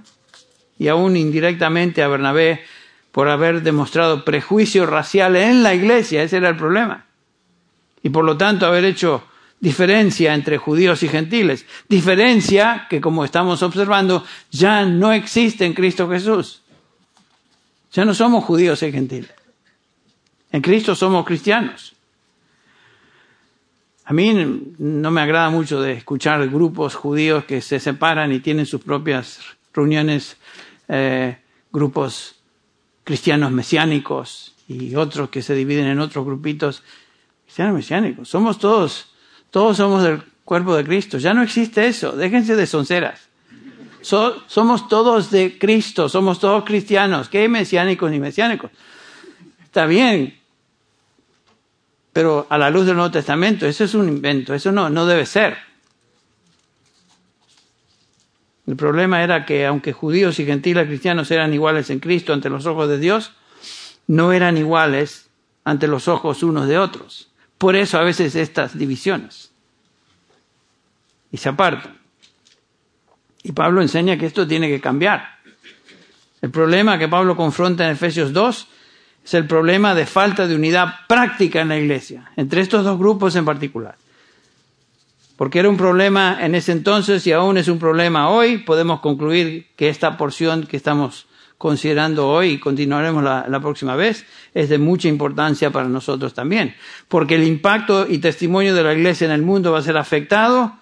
[0.78, 2.63] y aún indirectamente a Bernabé
[3.12, 7.06] por haber demostrado prejuicio racial en la iglesia, ese era el problema.
[8.02, 9.23] Y por lo tanto haber hecho
[9.60, 11.65] diferencia entre judíos y gentiles.
[11.88, 16.62] Diferencia que, como estamos observando, ya no existe en Cristo Jesús.
[17.93, 19.32] Ya no somos judíos y gentiles.
[20.51, 21.95] En Cristo somos cristianos.
[24.06, 24.34] A mí
[24.77, 29.39] no me agrada mucho de escuchar grupos judíos que se separan y tienen sus propias
[29.73, 30.38] reuniones,
[30.89, 31.38] eh,
[31.71, 32.36] grupos
[33.03, 36.84] cristianos mesiánicos y otros que se dividen en otros grupitos
[37.45, 38.27] cristianos mesiánicos.
[38.27, 39.13] Somos todos
[39.53, 41.19] todos somos del cuerpo de Cristo.
[41.19, 42.13] Ya no existe eso.
[42.13, 43.29] Déjense de sonceras.
[44.03, 46.09] Somos todos de Cristo.
[46.09, 47.29] Somos todos cristianos.
[47.29, 48.71] ¿Qué mesiánicos ni mesiánicos?
[49.63, 50.39] Está bien.
[52.11, 55.25] Pero a la luz del Nuevo Testamento, eso es un invento, eso no, no debe
[55.25, 55.57] ser.
[58.67, 62.65] El problema era que aunque judíos y gentiles cristianos eran iguales en Cristo ante los
[62.65, 63.33] ojos de Dios,
[64.07, 65.29] no eran iguales
[65.63, 67.31] ante los ojos unos de otros.
[67.57, 69.51] Por eso a veces estas divisiones.
[71.31, 72.02] Y se apartan.
[73.43, 75.38] Y Pablo enseña que esto tiene que cambiar.
[76.41, 78.67] El problema que Pablo confronta en Efesios 2
[79.23, 83.36] es el problema de falta de unidad práctica en la iglesia, entre estos dos grupos
[83.36, 83.95] en particular.
[85.38, 89.67] Porque era un problema en ese entonces y aún es un problema hoy, podemos concluir
[89.75, 91.27] que esta porción que estamos
[91.58, 96.75] considerando hoy y continuaremos la, la, próxima vez, es de mucha importancia para nosotros también.
[97.08, 100.73] Porque el impacto y testimonio de la iglesia en el mundo va a ser afectado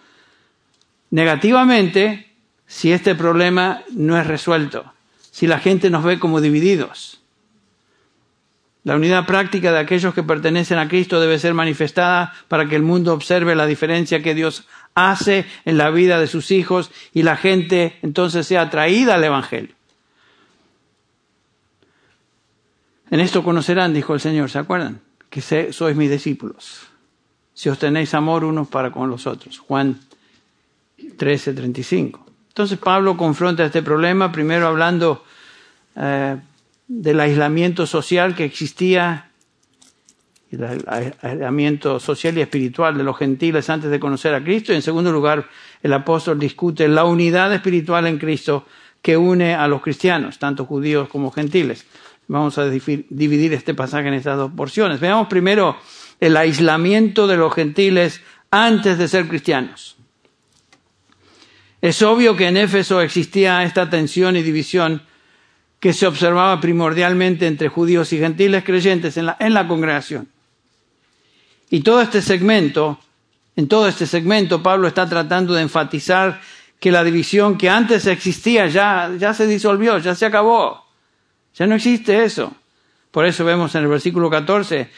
[1.12, 2.31] negativamente
[2.72, 4.94] si este problema no es resuelto,
[5.30, 7.20] si la gente nos ve como divididos.
[8.86, 12.82] La unidad práctica de aquellos que pertenecen a Cristo debe ser manifestada para que el
[12.82, 17.36] mundo observe la diferencia que Dios hace en la vida de sus hijos y la
[17.36, 19.76] gente entonces sea atraída al Evangelio.
[23.10, 25.02] En esto conocerán, dijo el Señor, ¿se acuerdan?
[25.30, 26.88] Que sois mis discípulos.
[27.54, 29.60] Si os tenéis amor unos para con los otros.
[29.60, 30.00] Juan
[31.18, 32.31] 13, 35.
[32.52, 35.24] Entonces Pablo confronta este problema, primero hablando
[35.96, 36.36] eh,
[36.86, 39.30] del aislamiento social que existía,
[40.52, 40.84] el
[41.22, 44.74] aislamiento social y espiritual de los gentiles antes de conocer a Cristo.
[44.74, 45.48] Y en segundo lugar,
[45.82, 48.66] el apóstol discute la unidad espiritual en Cristo
[49.02, 51.86] que une a los cristianos, tanto judíos como gentiles.
[52.28, 55.00] Vamos a dividir este pasaje en estas dos porciones.
[55.00, 55.78] Veamos primero
[56.20, 59.96] el aislamiento de los gentiles antes de ser cristianos.
[61.82, 65.02] Es obvio que en Éfeso existía esta tensión y división
[65.80, 70.30] que se observaba primordialmente entre judíos y gentiles creyentes en la, en la congregación.
[71.72, 73.00] Y todo este segmento,
[73.56, 76.40] en todo este segmento, Pablo está tratando de enfatizar
[76.80, 80.86] que la división que antes existía ya, ya se disolvió, ya se acabó.
[81.56, 82.54] Ya no existe eso.
[83.12, 84.90] Por eso vemos en el versículo 14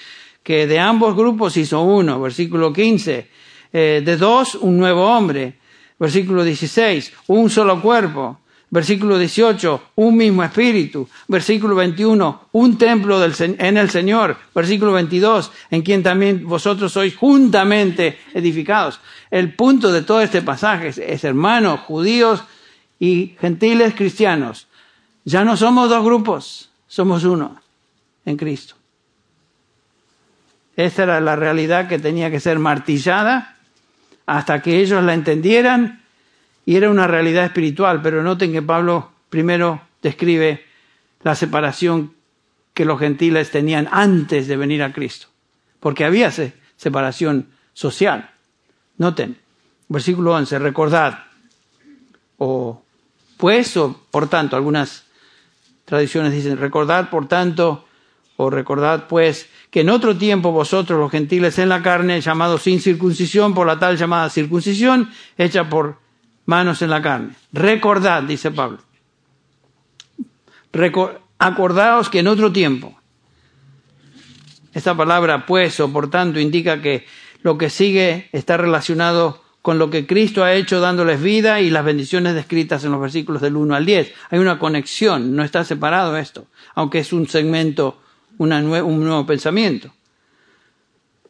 [0.44, 2.22] que de ambos grupos hizo uno.
[2.22, 3.30] Versículo 15,
[3.72, 5.56] eh, de dos un nuevo hombre.
[6.00, 8.40] Versículo 16, un solo cuerpo.
[8.70, 11.08] Versículo 18, un mismo espíritu.
[11.28, 14.36] Versículo 21, un templo en el Señor.
[14.56, 19.00] Versículo 22, en quien también vosotros sois juntamente edificados.
[19.30, 22.44] El punto de todo este pasaje es, es hermanos, judíos
[23.00, 24.68] y gentiles cristianos.
[25.24, 27.62] Ya no somos dos grupos, somos uno
[28.26, 28.76] en Cristo.
[30.76, 33.53] Esta era la realidad que tenía que ser martillada
[34.26, 36.04] hasta que ellos la entendieran
[36.66, 40.66] y era una realidad espiritual, pero noten que Pablo primero describe
[41.24, 42.14] la separación
[42.74, 45.28] que los gentiles tenían antes de venir a Cristo,
[45.80, 46.32] porque había
[46.76, 48.32] separación social.
[48.98, 49.38] Noten,
[49.90, 51.26] versículo 11, recordad,
[52.38, 52.84] o
[53.38, 55.04] pues, o por tanto, algunas
[55.86, 57.86] tradiciones dicen, recordad por tanto,
[58.38, 62.80] o recordad pues, que en otro tiempo vosotros los gentiles en la carne, llamados sin
[62.80, 65.98] circuncisión por la tal llamada circuncisión, hecha por
[66.46, 67.34] manos en la carne.
[67.52, 68.78] Recordad, dice Pablo.
[71.40, 72.96] acordaos que en otro tiempo.
[74.76, 77.08] Esta palabra pues o por tanto indica que
[77.42, 81.84] lo que sigue está relacionado con lo que Cristo ha hecho dándoles vida y las
[81.84, 84.14] bendiciones descritas en los versículos del 1 al 10.
[84.30, 88.03] Hay una conexión, no está separado esto, aunque es un segmento,
[88.38, 89.94] un nuevo pensamiento.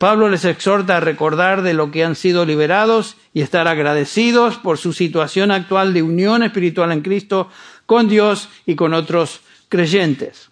[0.04, 4.78] Pablo les exhorta a recordar de lo que han sido liberados y estar agradecidos por
[4.78, 7.50] su situación actual de unión espiritual en Cristo
[7.86, 9.40] con Dios y con otros
[9.70, 10.50] creyentes.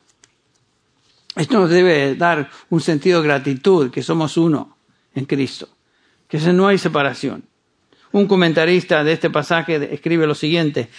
[1.36, 4.78] Esto nos debe dar un sentido de gratitud, que somos uno
[5.16, 5.68] en Cristo,
[6.28, 7.44] que no hay separación.
[8.14, 10.90] Un comentarista de este pasaje escribe lo siguiente,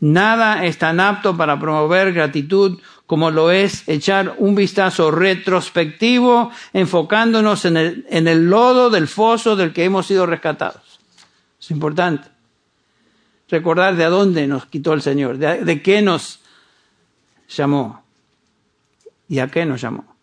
[0.00, 2.78] nada es tan apto para promover gratitud
[3.12, 9.84] como lo es echar un vistazo retrospectivo enfocándonos en el, lodo del foso del que
[9.84, 10.98] hemos sido rescatados.
[11.60, 12.30] Es importante.
[13.50, 16.40] Recordar de a dónde nos quitó el Señor, de, de qué nos
[17.50, 18.02] llamó
[19.28, 20.16] y a qué nos llamó.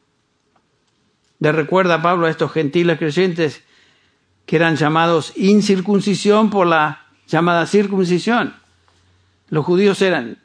[1.37, 3.61] Le recuerda Pablo a estos gentiles creyentes
[4.47, 8.55] que eran llamados incircuncisión por la llamada circuncisión.
[9.49, 10.39] Los judíos eran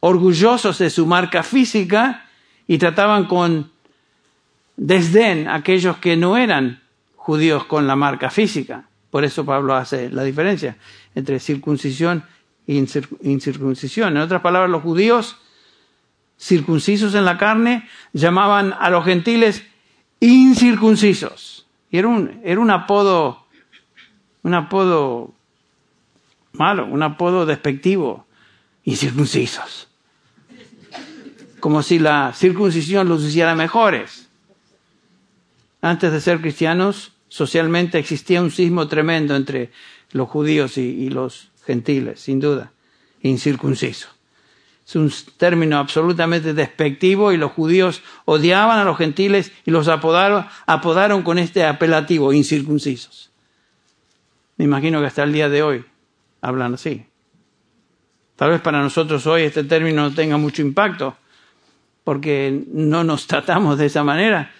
[0.00, 2.26] orgullosos de su marca física
[2.66, 3.70] y trataban con
[4.76, 6.82] desdén a aquellos que no eran
[7.16, 8.88] judíos con la marca física.
[9.10, 10.76] Por eso Pablo hace la diferencia
[11.14, 12.24] entre circuncisión
[12.66, 12.74] e
[13.22, 14.16] incircuncisión.
[14.16, 15.36] En otras palabras, los judíos
[16.38, 19.62] circuncisos en la carne llamaban a los gentiles
[20.20, 23.46] incircuncisos Y era un, era un apodo,
[24.42, 25.34] un apodo
[26.52, 28.26] malo, un apodo despectivo,
[28.84, 29.89] incircuncisos.
[31.60, 34.28] Como si la circuncisión los hiciera mejores.
[35.82, 39.70] Antes de ser cristianos, socialmente existía un sismo tremendo entre
[40.12, 42.72] los judíos y, los gentiles, sin duda,
[43.22, 44.08] incircunciso.
[44.86, 50.46] Es un término absolutamente despectivo y los judíos odiaban a los gentiles y los apodaron,
[50.66, 53.30] apodaron con este apelativo, incircuncisos.
[54.56, 55.84] Me imagino que hasta el día de hoy
[56.40, 57.06] hablan así.
[58.34, 61.16] Tal vez para nosotros hoy este término no tenga mucho impacto,
[62.10, 64.50] porque no nos tratamos de esa manera,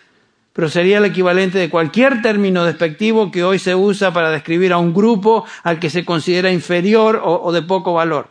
[0.52, 4.78] pero sería el equivalente de cualquier término despectivo que hoy se usa para describir a
[4.78, 8.28] un grupo al que se considera inferior o, de poco valor.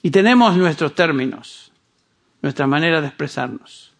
[0.00, 1.72] Y tenemos nuestros términos,
[2.40, 3.92] nuestra manera de expresarnos.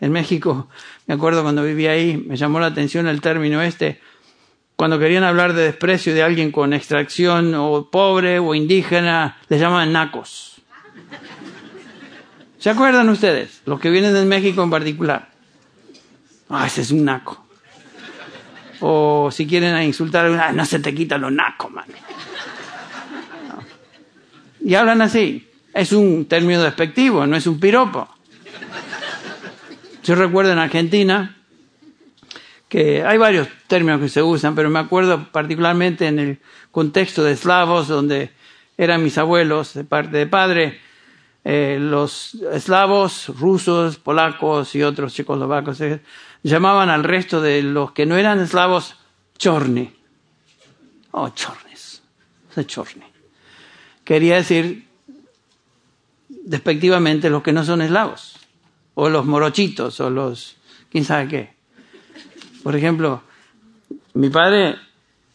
[0.00, 0.68] En México,
[1.08, 4.00] me acuerdo cuando vivía ahí, me llamó la atención el término este,
[4.76, 9.92] cuando querían hablar de desprecio de alguien con extracción o pobre o indígena, le llamaban
[9.92, 10.57] nacos.
[12.58, 13.62] ¿Se acuerdan ustedes?
[13.66, 15.28] Los que vienen de México en particular.
[16.48, 17.44] Ah, ese es un naco.
[18.80, 21.86] O si quieren insultar a alguna, no se te quita lo naco, man.
[24.60, 25.48] Y hablan así.
[25.72, 28.08] Es un término despectivo, no es un piropo.
[30.02, 31.36] Yo recuerdo en Argentina
[32.68, 36.38] que hay varios términos que se usan, pero me acuerdo particularmente en el
[36.70, 38.30] contexto de eslavos, donde
[38.76, 40.80] eran mis abuelos de parte de padre,
[41.50, 46.02] eh, los eslavos, rusos, polacos y otros checoslovacos eh,
[46.42, 48.96] llamaban al resto de los que no eran eslavos
[49.38, 49.90] chorni.
[51.12, 52.02] Oh, chornes.
[52.66, 53.04] Chorni.
[54.04, 54.88] Quería decir
[56.28, 58.36] despectivamente los que no son eslavos,
[58.92, 60.58] o los morochitos, o los
[60.90, 61.54] quién sabe qué.
[62.62, 63.22] Por ejemplo,
[64.12, 64.76] mi padre,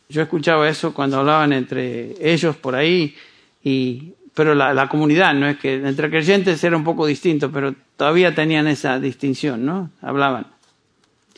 [0.09, 3.15] yo escuchaba eso cuando hablaban entre ellos por ahí,
[3.63, 8.33] y, pero la, comunidad, no es que entre creyentes era un poco distinto, pero todavía
[8.33, 9.91] tenían esa distinción, ¿no?
[10.01, 10.47] Hablaban.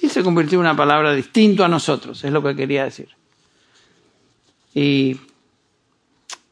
[0.01, 3.09] Y se convirtió en una palabra distinto a nosotros, es lo que quería decir.
[4.73, 5.17] Y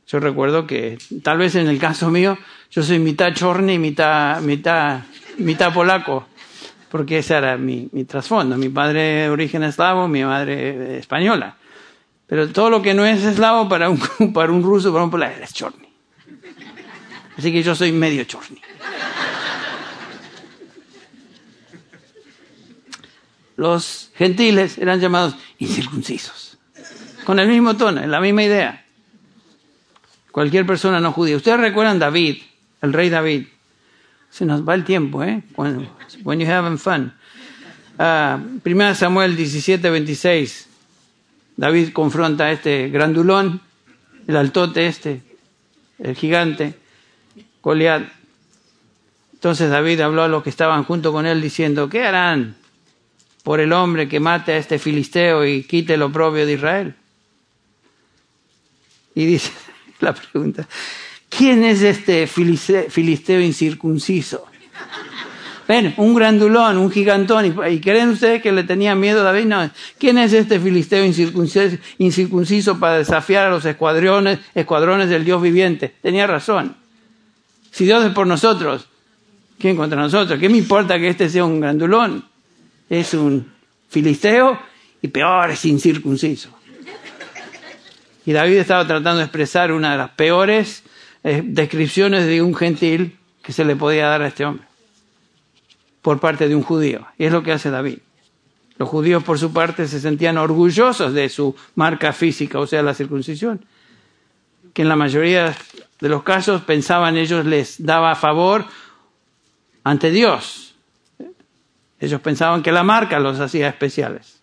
[0.07, 2.37] yo recuerdo que, tal vez en el caso mío,
[2.71, 5.01] yo soy mitad chorne y mitad, mitad,
[5.37, 6.27] mitad polaco,
[6.91, 8.57] porque ese era mi, mi trasfondo.
[8.57, 11.55] Mi padre de origen eslavo, mi madre española.
[12.27, 13.99] Pero todo lo que no es eslavo para un,
[14.33, 15.92] para un ruso, para un polaco, es chorni.
[17.37, 18.61] Así que yo soy medio chorni.
[23.55, 26.57] los gentiles eran llamados incircuncisos.
[27.23, 28.85] Con el mismo tono, la misma idea.
[30.31, 31.37] Cualquier persona no judía.
[31.37, 32.37] Ustedes recuerdan David,
[32.81, 33.47] el rey David.
[34.29, 35.43] Se nos va el tiempo, ¿eh?
[35.55, 35.87] When,
[36.23, 37.13] when you having fun.
[37.99, 40.67] Uh, Primera Samuel 17, 26.
[41.55, 43.61] David confronta a este grandulón,
[44.27, 45.21] el altote este,
[45.99, 46.73] el gigante,
[47.63, 48.03] Goliat.
[49.33, 52.57] Entonces David habló a los que estaban junto con él diciendo, ¿qué harán?
[53.43, 56.95] por el hombre que mate a este filisteo y quite lo propio de Israel?
[59.13, 59.51] Y dice
[59.99, 60.67] la pregunta,
[61.29, 64.47] ¿quién es este filisteo incircunciso?
[65.65, 67.45] Ven, un grandulón, un gigantón.
[67.45, 69.45] ¿Y, creen ustedes que le tenía miedo a David?
[69.45, 69.69] No.
[69.97, 75.95] ¿Quién es este filisteo incircunciso, incircunciso para desafiar a los escuadrones, escuadrones del Dios viviente?
[76.01, 76.75] Tenía razón.
[77.73, 78.87] Si Dios es por nosotros,
[79.59, 80.39] ¿quién contra nosotros?
[80.39, 82.23] ¿Qué me importa que este sea un grandulón?
[82.89, 83.51] es un
[83.89, 84.59] filisteo
[85.01, 86.49] y peor es incircunciso.
[88.25, 90.83] Y David estaba tratando de expresar una de las peores
[91.23, 94.65] eh, descripciones de un gentil que se le podía dar a este hombre
[96.01, 97.05] por parte de un judío.
[97.17, 97.99] Y es lo que hace David.
[98.77, 102.93] Los judíos, por su parte, se sentían orgullosos de su marca física, o sea, la
[102.93, 103.65] circuncisión,
[104.73, 105.55] que en la mayoría
[105.99, 108.65] de los casos pensaban ellos les daba favor
[109.83, 110.75] ante Dios,
[111.99, 114.41] ellos pensaban que la marca los hacía especiales.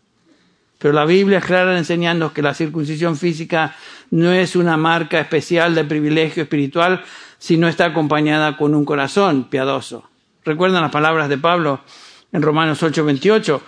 [0.78, 3.76] Pero la Biblia es clara enseñando que la circuncisión física
[4.10, 7.04] no es una marca especial de privilegio espiritual,
[7.38, 10.08] sino está acompañada con un corazón piadoso.
[10.42, 11.80] ¿Recuerdan las palabras de Pablo
[12.32, 13.60] en Romanos 8:28?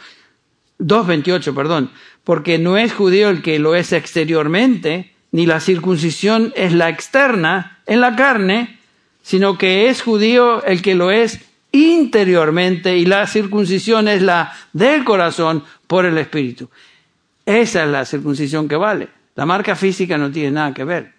[0.78, 1.90] 2:28, perdón.
[2.24, 7.78] Porque no es judío el que lo es exteriormente, ni la circuncisión es la externa
[7.86, 8.78] en la carne,
[9.22, 11.40] sino que es judío el que lo es
[11.72, 16.68] interiormente y la circuncisión es la del corazón por el Espíritu.
[17.46, 19.08] Esa es la circuncisión que vale.
[19.34, 21.12] La marca física no tiene nada que ver.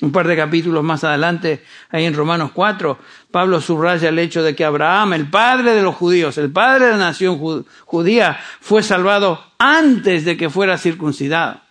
[0.00, 2.98] Un par de capítulos más adelante, ahí en Romanos 4,
[3.30, 6.90] Pablo subraya el hecho de que Abraham, el padre de los judíos, el padre de
[6.92, 7.38] la nación
[7.86, 11.65] judía, fue salvado antes de que fuera circuncidado.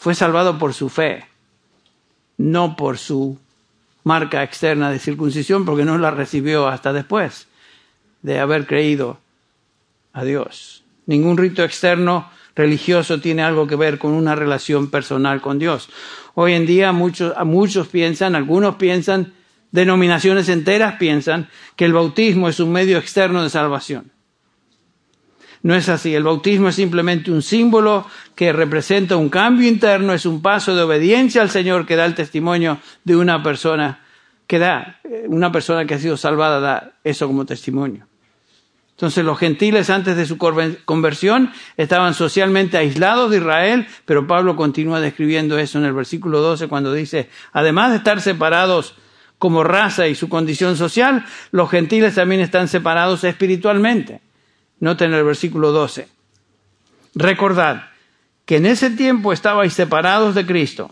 [0.00, 1.26] Fue salvado por su fe,
[2.38, 3.38] no por su
[4.02, 7.48] marca externa de circuncisión, porque no la recibió hasta después
[8.22, 9.18] de haber creído
[10.14, 10.84] a Dios.
[11.04, 15.90] Ningún rito externo religioso tiene algo que ver con una relación personal con Dios.
[16.34, 19.34] Hoy en día muchos, muchos piensan, algunos piensan,
[19.70, 24.10] denominaciones enteras piensan que el bautismo es un medio externo de salvación.
[25.62, 26.14] No es así.
[26.14, 30.82] El bautismo es simplemente un símbolo que representa un cambio interno, es un paso de
[30.82, 34.00] obediencia al Señor que da el testimonio de una persona
[34.46, 38.06] que da, eh, una persona que ha sido salvada da eso como testimonio.
[38.92, 45.00] Entonces los gentiles antes de su conversión estaban socialmente aislados de Israel, pero Pablo continúa
[45.00, 48.94] describiendo eso en el versículo 12 cuando dice, además de estar separados
[49.38, 54.20] como raza y su condición social, los gentiles también están separados espiritualmente.
[54.80, 56.08] Noten el versículo 12.
[57.14, 57.90] Recordad
[58.44, 60.90] que en ese tiempo estabais separados de Cristo,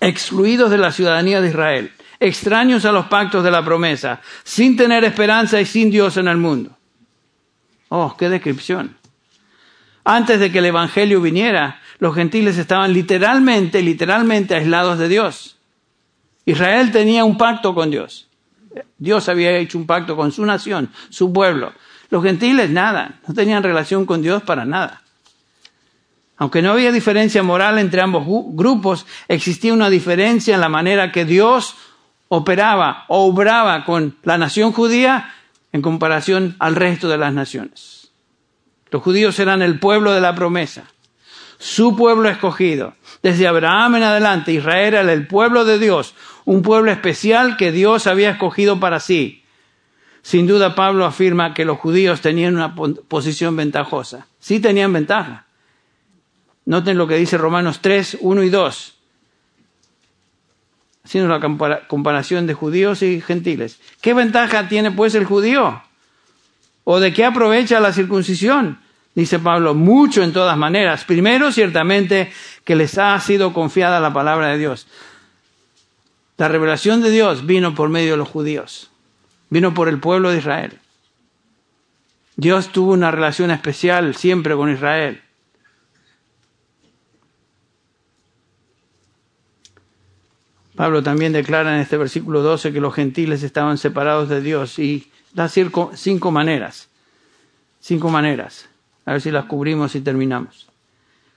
[0.00, 5.04] excluidos de la ciudadanía de Israel extraños a los pactos de la promesa, sin tener
[5.04, 6.70] esperanza y sin Dios en el mundo.
[7.88, 8.96] Oh, qué descripción.
[10.04, 15.56] Antes de que el Evangelio viniera, los gentiles estaban literalmente, literalmente aislados de Dios.
[16.44, 18.28] Israel tenía un pacto con Dios.
[18.96, 21.72] Dios había hecho un pacto con su nación, su pueblo.
[22.10, 25.02] Los gentiles nada, no tenían relación con Dios para nada.
[26.38, 31.24] Aunque no había diferencia moral entre ambos grupos, existía una diferencia en la manera que
[31.24, 31.76] Dios
[32.28, 35.34] operaba obraba con la nación judía
[35.72, 38.12] en comparación al resto de las naciones.
[38.90, 40.84] Los judíos eran el pueblo de la promesa,
[41.58, 42.94] su pueblo escogido.
[43.22, 48.06] Desde Abraham en adelante, Israel era el pueblo de Dios, un pueblo especial que Dios
[48.06, 49.44] había escogido para sí.
[50.28, 54.26] Sin duda Pablo afirma que los judíos tenían una posición ventajosa.
[54.38, 55.46] Sí tenían ventaja.
[56.66, 58.94] Noten lo que dice Romanos 3, 1 y 2
[61.02, 63.80] haciendo la comparación de judíos y gentiles.
[64.02, 65.82] ¿Qué ventaja tiene pues el judío?
[66.84, 68.80] ¿O de qué aprovecha la circuncisión?
[69.14, 71.04] Dice Pablo, mucho en todas maneras.
[71.04, 72.30] Primero, ciertamente,
[72.64, 74.88] que les ha sido confiada la palabra de Dios.
[76.36, 78.90] La revelación de Dios vino por medio de los judíos,
[79.50, 80.78] vino por el pueblo de Israel.
[82.36, 85.22] Dios tuvo una relación especial siempre con Israel.
[90.76, 95.10] Pablo también declara en este versículo 12 que los gentiles estaban separados de Dios y
[95.34, 96.88] da cinco maneras.
[97.80, 98.68] Cinco maneras.
[99.04, 100.68] A ver si las cubrimos y terminamos.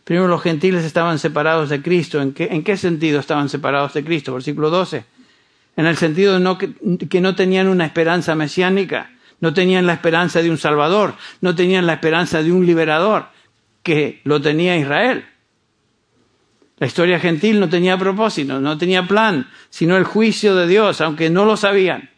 [0.03, 2.21] Primero, los gentiles estaban separados de Cristo.
[2.21, 4.33] ¿En qué, en qué sentido estaban separados de Cristo?
[4.33, 5.05] Versículo 12.
[5.75, 10.41] En el sentido de que, que no tenían una esperanza mesiánica, no tenían la esperanza
[10.41, 13.27] de un Salvador, no tenían la esperanza de un liberador,
[13.83, 15.25] que lo tenía Israel.
[16.77, 21.29] La historia gentil no tenía propósito, no tenía plan, sino el juicio de Dios, aunque
[21.29, 22.09] no lo sabían.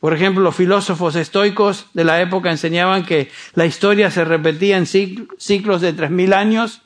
[0.00, 4.86] Por ejemplo, los filósofos estoicos de la época enseñaban que la historia se repetía en
[4.86, 6.82] ciclos de tres mil años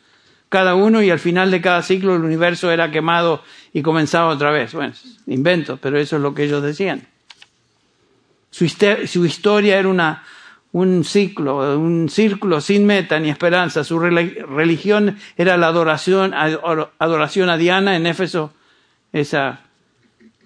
[0.51, 3.42] cada uno y al final de cada ciclo el universo era quemado
[3.72, 4.74] y comenzaba otra vez.
[4.74, 4.92] Bueno,
[5.26, 7.07] invento, pero eso es lo que ellos decían.
[8.51, 10.24] Su, su historia era una
[10.72, 13.84] un ciclo, un círculo sin meta ni esperanza.
[13.84, 18.53] Su religión era la adoración, adoración a Diana en Éfeso,
[19.12, 19.61] esa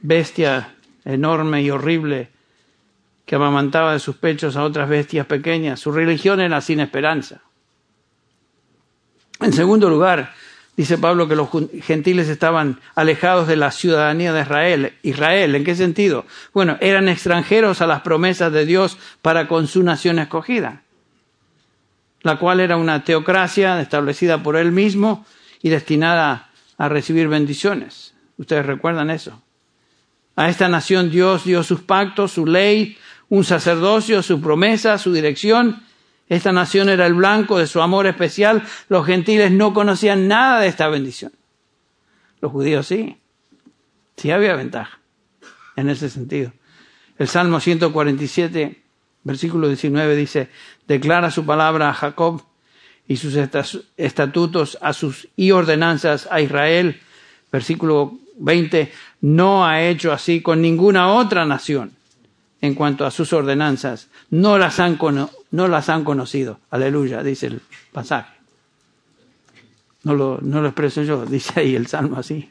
[0.02, 0.74] bestia
[1.04, 2.28] enorme y horrible
[3.26, 5.80] que amamantaba de sus pechos a otras bestias pequeñas.
[5.80, 7.40] Su religión era sin esperanza.
[9.40, 10.32] En segundo lugar,
[10.76, 11.48] Dice Pablo que los
[11.82, 14.92] gentiles estaban alejados de la ciudadanía de Israel.
[15.02, 16.26] Israel, ¿en qué sentido?
[16.52, 20.82] Bueno, eran extranjeros a las promesas de Dios para con su nación escogida,
[22.22, 25.24] la cual era una teocracia establecida por él mismo
[25.62, 28.14] y destinada a recibir bendiciones.
[28.36, 29.40] Ustedes recuerdan eso.
[30.34, 35.84] A esta nación Dios dio sus pactos, su ley, un sacerdocio, su promesa, su dirección
[36.28, 38.62] esta nación era el blanco de su amor especial.
[38.88, 41.32] Los gentiles no conocían nada de esta bendición.
[42.40, 43.18] Los judíos sí.
[44.16, 45.00] Sí había ventaja
[45.76, 46.52] en ese sentido.
[47.18, 48.82] El Salmo 147,
[49.22, 50.48] versículo 19 dice,
[50.86, 52.42] declara su palabra a Jacob
[53.06, 53.36] y sus
[53.96, 57.00] estatutos a sus y ordenanzas a Israel.
[57.52, 61.92] Versículo 20, no ha hecho así con ninguna otra nación
[62.64, 64.08] en cuanto a sus ordenanzas.
[64.30, 64.98] No las han,
[65.50, 66.60] no las han conocido.
[66.70, 67.60] Aleluya, dice el
[67.92, 68.32] pasaje.
[70.02, 72.50] No lo, no lo expreso yo, dice ahí el Salmo así.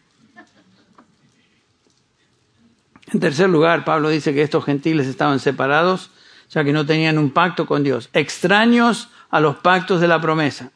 [3.12, 6.12] En tercer lugar, Pablo dice que estos gentiles estaban separados,
[6.52, 10.72] ya que no tenían un pacto con Dios, extraños a los pactos de la promesa.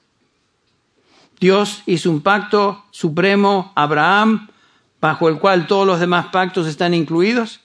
[1.39, 4.47] Dios hizo un pacto supremo a Abraham,
[4.99, 7.59] bajo el cual todos los demás pactos están incluidos.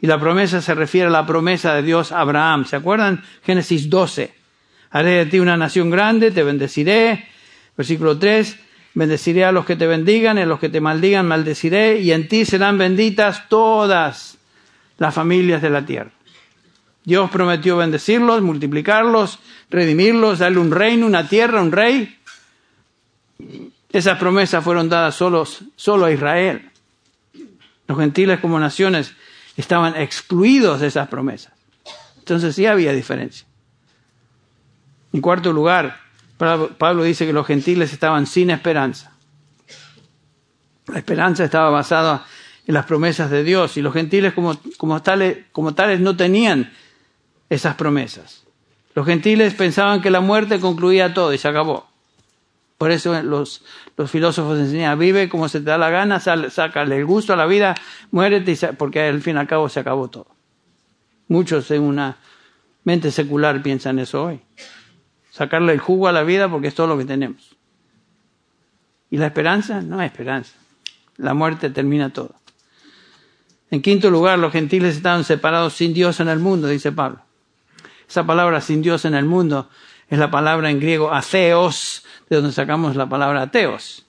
[0.00, 2.64] Y la promesa se refiere a la promesa de Dios a Abraham.
[2.66, 3.22] ¿Se acuerdan?
[3.44, 4.34] Génesis 12.
[4.90, 7.28] Haré de ti una nación grande, te bendeciré.
[7.76, 8.58] Versículo 3.
[8.94, 12.28] Bendeciré a los que te bendigan, y a los que te maldigan, maldeciré, y en
[12.28, 14.38] ti serán benditas todas
[14.98, 16.10] las familias de la tierra.
[17.04, 19.38] Dios prometió bendecirlos, multiplicarlos,
[19.70, 22.16] redimirlos, darle un reino, una tierra, un rey.
[23.92, 26.70] Esas promesas fueron dadas solos, solo a Israel.
[27.86, 29.14] Los gentiles como naciones
[29.56, 31.52] estaban excluidos de esas promesas.
[32.18, 33.46] Entonces sí había diferencia.
[35.12, 36.00] En cuarto lugar,
[36.36, 39.12] Pablo dice que los gentiles estaban sin esperanza.
[40.88, 42.26] La esperanza estaba basada
[42.66, 46.72] en las promesas de Dios y los gentiles como, como, tales, como tales no tenían
[47.48, 48.44] esas promesas.
[48.94, 51.86] Los gentiles pensaban que la muerte concluía todo y se acabó.
[52.78, 53.64] Por eso los,
[53.96, 57.46] los filósofos enseñan, vive como se te da la gana, sácale el gusto a la
[57.46, 57.74] vida,
[58.10, 60.28] muérete, porque al fin y al cabo se acabó todo.
[61.28, 62.18] Muchos en una
[62.84, 64.42] mente secular piensan eso hoy
[65.36, 67.56] sacarle el jugo a la vida porque es todo lo que tenemos.
[69.10, 69.82] ¿Y la esperanza?
[69.82, 70.54] No hay esperanza.
[71.18, 72.34] La muerte termina todo.
[73.70, 77.20] En quinto lugar, los gentiles estaban separados sin Dios en el mundo, dice Pablo.
[78.08, 79.68] Esa palabra sin Dios en el mundo
[80.08, 84.04] es la palabra en griego ateos, de donde sacamos la palabra ateos.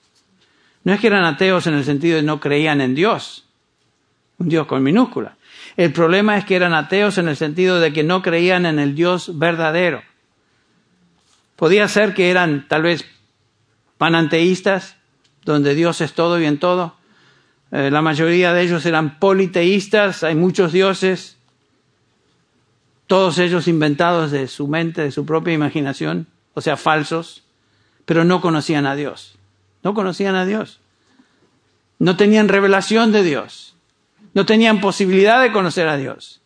[0.83, 3.45] No es que eran ateos en el sentido de no creían en Dios,
[4.37, 5.35] un Dios con minúscula.
[5.75, 8.95] El problema es que eran ateos en el sentido de que no creían en el
[8.95, 10.01] Dios verdadero.
[11.55, 13.05] Podía ser que eran tal vez
[13.97, 14.95] pananteístas,
[15.43, 16.95] donde Dios es todo y en todo.
[17.71, 21.37] Eh, la mayoría de ellos eran politeístas, hay muchos dioses,
[23.07, 27.43] todos ellos inventados de su mente, de su propia imaginación, o sea, falsos,
[28.07, 29.35] pero no conocían a Dios.
[29.83, 30.79] No conocían a Dios.
[31.99, 33.75] No tenían revelación de Dios.
[34.33, 36.39] No tenían posibilidad de conocer a Dios.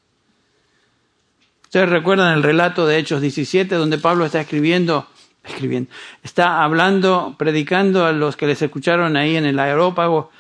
[1.66, 5.08] Ustedes recuerdan el relato de Hechos 17, donde Pablo está escribiendo,
[5.44, 5.92] escribiendo,
[6.24, 10.32] está hablando, predicando a los que les escucharon ahí en el aerópago,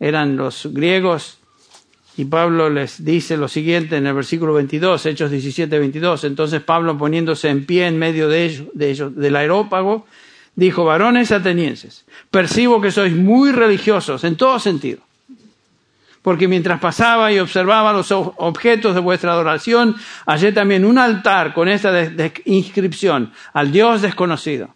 [0.00, 1.38] eran los griegos,
[2.16, 6.24] y Pablo les dice lo siguiente en el versículo 22, Hechos 17, 22.
[6.24, 10.06] Entonces Pablo poniéndose en pie en medio de ellos, de ellos, del aerópago,
[10.56, 15.06] dijo, varones atenienses, percibo que sois muy religiosos en todo sentido
[16.26, 19.94] porque mientras pasaba y observaba los objetos de vuestra adoración,
[20.26, 21.92] hallé también un altar con esta
[22.46, 24.74] inscripción al Dios desconocido.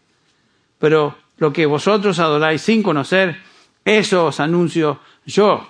[0.78, 3.36] Pero lo que vosotros adoráis sin conocer,
[3.84, 5.68] eso os anuncio yo.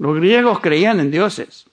[0.00, 1.66] Los griegos creían en dioses,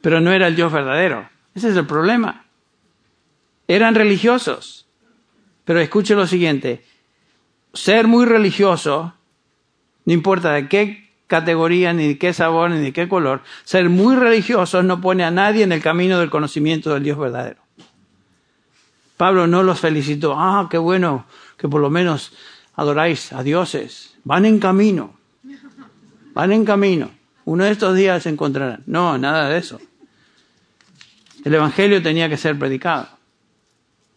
[0.00, 1.28] pero no era el Dios verdadero.
[1.56, 2.44] Ese es el problema.
[3.66, 4.86] Eran religiosos.
[5.70, 6.82] Pero escuche lo siguiente,
[7.72, 9.14] ser muy religioso,
[10.04, 13.42] no importa de qué categoría, ni de qué sabor, ni de qué color.
[13.62, 17.60] Ser muy religiosos no pone a nadie en el camino del conocimiento del Dios verdadero.
[19.16, 20.34] Pablo no los felicitó.
[20.36, 22.32] Ah, qué bueno que por lo menos
[22.74, 24.16] adoráis a dioses.
[24.24, 25.14] Van en camino.
[26.34, 27.12] Van en camino.
[27.44, 28.82] Uno de estos días se encontrarán.
[28.86, 29.80] No, nada de eso.
[31.44, 33.19] El Evangelio tenía que ser predicado.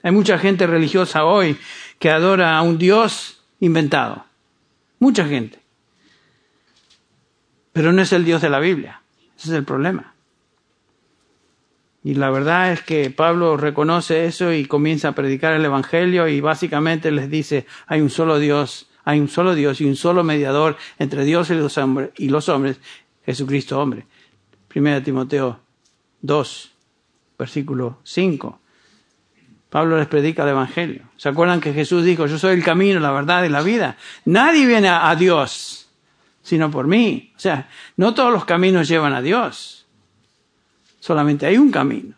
[0.03, 1.57] Hay mucha gente religiosa hoy
[1.97, 4.25] que adora a un Dios inventado.
[4.99, 5.59] Mucha gente.
[7.71, 9.01] Pero no es el Dios de la Biblia.
[9.37, 10.13] Ese es el problema.
[12.03, 16.41] Y la verdad es que Pablo reconoce eso y comienza a predicar el Evangelio y
[16.41, 20.75] básicamente les dice, hay un solo Dios, hay un solo Dios y un solo mediador
[20.99, 22.81] entre Dios y los hombres, y los hombres
[23.25, 24.05] Jesucristo hombre.
[24.67, 25.61] Primera Timoteo
[26.21, 26.71] 2,
[27.39, 28.59] versículo 5.
[29.73, 31.01] Pablo les predica el Evangelio.
[31.17, 33.97] ¿Se acuerdan que Jesús dijo, yo soy el camino, la verdad y la vida?
[34.23, 35.83] Nadie viene a Dios
[36.43, 37.33] sino por mí.
[37.35, 37.67] O sea,
[37.97, 39.87] no todos los caminos llevan a Dios.
[40.99, 42.13] Solamente hay un camino.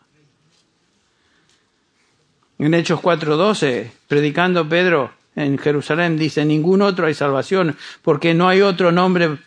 [2.58, 8.62] En Hechos 4:12, predicando Pedro en Jerusalén, dice, ningún otro hay salvación, porque no hay
[8.62, 9.38] otro nombre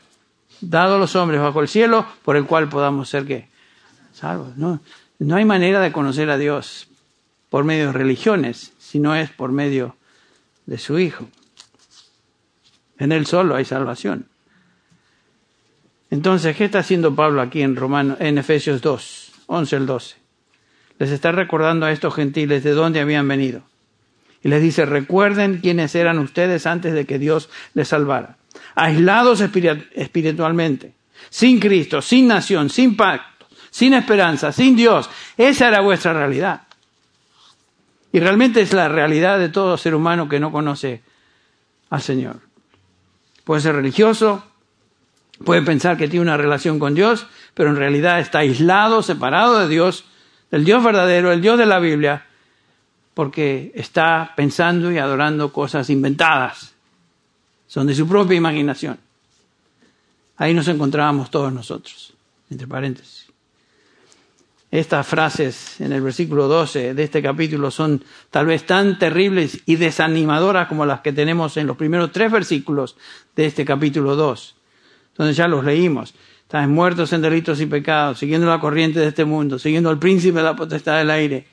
[0.63, 3.49] dado a los hombres bajo el cielo por el cual podamos ser que
[4.13, 4.57] salvos.
[4.57, 4.81] No,
[5.19, 6.89] no hay manera de conocer a Dios
[7.51, 9.97] por medio de religiones, sino es por medio
[10.67, 11.29] de su Hijo.
[12.99, 14.27] En Él solo hay salvación.
[16.11, 20.17] Entonces, ¿qué está haciendo Pablo aquí en, Romano, en Efesios 2, 11 al 12?
[20.99, 23.63] Les está recordando a estos gentiles de dónde habían venido
[24.43, 28.37] Y les dice, recuerden quiénes eran ustedes antes de que Dios les salvara.
[28.75, 30.95] Aislados espiritualmente,
[31.31, 35.09] sin Cristo, sin nación, sin pacto, sin esperanza, sin Dios.
[35.37, 36.68] Esa era vuestra realidad.
[38.13, 41.03] Y realmente es la realidad de todo ser humano que no conoce
[41.91, 42.41] al Señor.
[43.45, 44.45] Puede ser religioso,
[45.45, 49.69] puede pensar que tiene una relación con Dios, pero en realidad está aislado, separado de
[49.69, 50.05] Dios,
[50.51, 52.27] del Dios verdadero, el Dios de la Biblia,
[53.15, 56.75] porque está pensando y adorando cosas inventadas.
[57.67, 58.99] Son de su propia imaginación.
[60.37, 62.15] Ahí nos encontrábamos todos nosotros,
[62.49, 63.18] entre paréntesis.
[64.71, 69.77] Estas frases en el versículo 12 de este capítulo son tal vez tan terribles y
[69.77, 72.97] desanimadoras como las que tenemos en los primeros tres versículos
[73.35, 74.57] de este capítulo 2,
[75.17, 76.15] donde ya los leímos.
[76.43, 80.39] Están muertos en delitos y pecados, siguiendo la corriente de este mundo, siguiendo al príncipe
[80.39, 81.47] de la potestad del aire,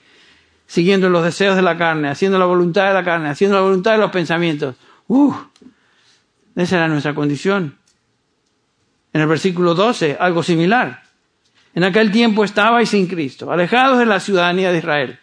[0.68, 3.94] siguiendo los deseos de la carne, haciendo la voluntad de la carne, haciendo la voluntad
[3.94, 4.76] de los pensamientos.
[5.08, 5.34] ¡Uh!
[6.56, 7.78] Esa era nuestra condición.
[9.14, 11.05] En el versículo 12, algo similar.
[11.76, 15.20] En aquel tiempo estabais sin Cristo, alejados de la ciudadanía de Israel,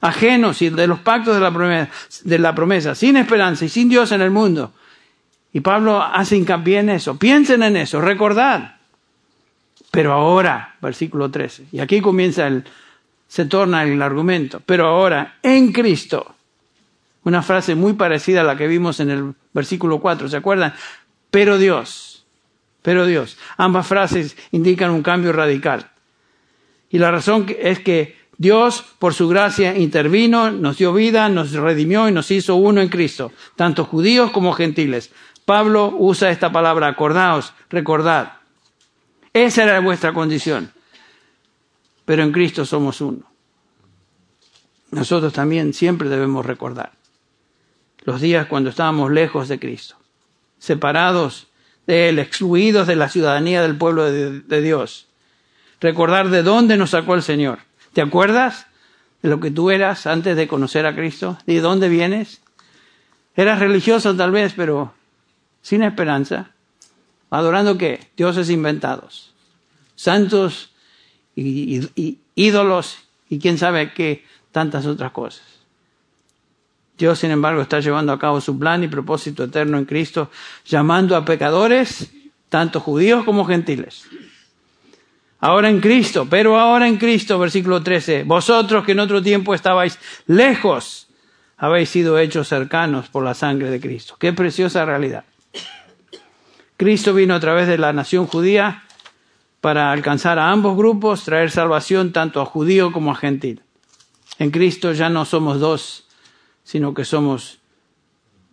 [0.00, 1.90] ajenos de los pactos de la, promesa,
[2.22, 4.72] de la promesa, sin esperanza y sin Dios en el mundo.
[5.52, 7.18] Y Pablo hace hincapié en eso.
[7.18, 8.76] Piensen en eso, recordad.
[9.90, 12.64] Pero ahora, versículo 13, y aquí comienza el,
[13.26, 14.60] se torna el argumento.
[14.64, 16.36] Pero ahora, en Cristo,
[17.24, 20.74] una frase muy parecida a la que vimos en el versículo 4, ¿se acuerdan?
[21.30, 22.17] Pero Dios,
[22.88, 23.36] pero Dios.
[23.58, 25.90] Ambas frases indican un cambio radical.
[26.88, 32.08] Y la razón es que Dios, por su gracia, intervino, nos dio vida, nos redimió
[32.08, 35.10] y nos hizo uno en Cristo, tanto judíos como gentiles.
[35.44, 38.38] Pablo usa esta palabra, acordaos, recordad.
[39.34, 40.72] Esa era vuestra condición.
[42.06, 43.30] Pero en Cristo somos uno.
[44.92, 46.92] Nosotros también siempre debemos recordar
[48.04, 49.96] los días cuando estábamos lejos de Cristo,
[50.58, 51.47] separados
[51.88, 55.06] de él, excluidos de la ciudadanía del pueblo de, Dios.
[55.80, 57.60] Recordar de dónde nos sacó el Señor.
[57.94, 58.66] ¿Te acuerdas
[59.22, 61.38] de lo que tú eras antes de conocer a Cristo?
[61.46, 62.42] ¿De dónde vienes?
[63.34, 64.92] Eras religioso tal vez, pero
[65.62, 66.50] sin esperanza.
[67.30, 68.06] ¿Adorando qué?
[68.16, 69.32] Dioses inventados.
[69.96, 70.72] Santos
[71.34, 72.98] y ídolos
[73.30, 75.57] y quién sabe qué tantas otras cosas.
[76.98, 80.30] Dios, sin embargo, está llevando a cabo su plan y propósito eterno en Cristo,
[80.66, 82.10] llamando a pecadores,
[82.48, 84.04] tanto judíos como gentiles.
[85.40, 89.96] Ahora en Cristo, pero ahora en Cristo, versículo 13, vosotros que en otro tiempo estabais
[90.26, 91.08] lejos,
[91.56, 94.16] habéis sido hechos cercanos por la sangre de Cristo.
[94.18, 95.24] Qué preciosa realidad.
[96.76, 98.82] Cristo vino a través de la nación judía
[99.60, 103.62] para alcanzar a ambos grupos, traer salvación tanto a judío como a gentil.
[104.40, 106.07] En Cristo ya no somos dos,
[106.68, 107.60] sino que somos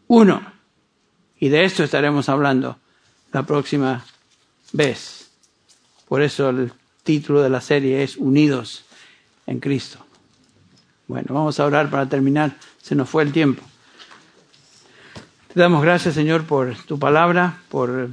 [0.08, 0.42] uno.
[1.38, 2.78] Y de esto estaremos hablando
[3.34, 4.06] la próxima
[4.72, 5.30] vez.
[6.08, 6.72] Por eso el
[7.04, 8.86] título de la serie es Unidos
[9.46, 10.00] en Cristo.
[11.08, 12.56] Bueno, vamos a orar para terminar.
[12.82, 13.62] Se nos fue el tiempo.
[15.54, 18.12] Te damos gracias, Señor, por tu palabra, por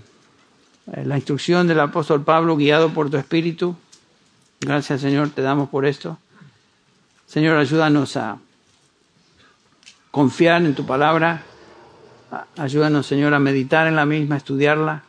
[0.96, 3.76] eh, la instrucción del apóstol Pablo, guiado por tu Espíritu.
[4.58, 6.18] Gracias, Señor, te damos por esto.
[7.28, 8.40] Señor, ayúdanos a
[10.12, 11.42] confiar en tu palabra.
[12.56, 15.02] Ayúdanos, Señor, a meditar en la misma, a estudiarla.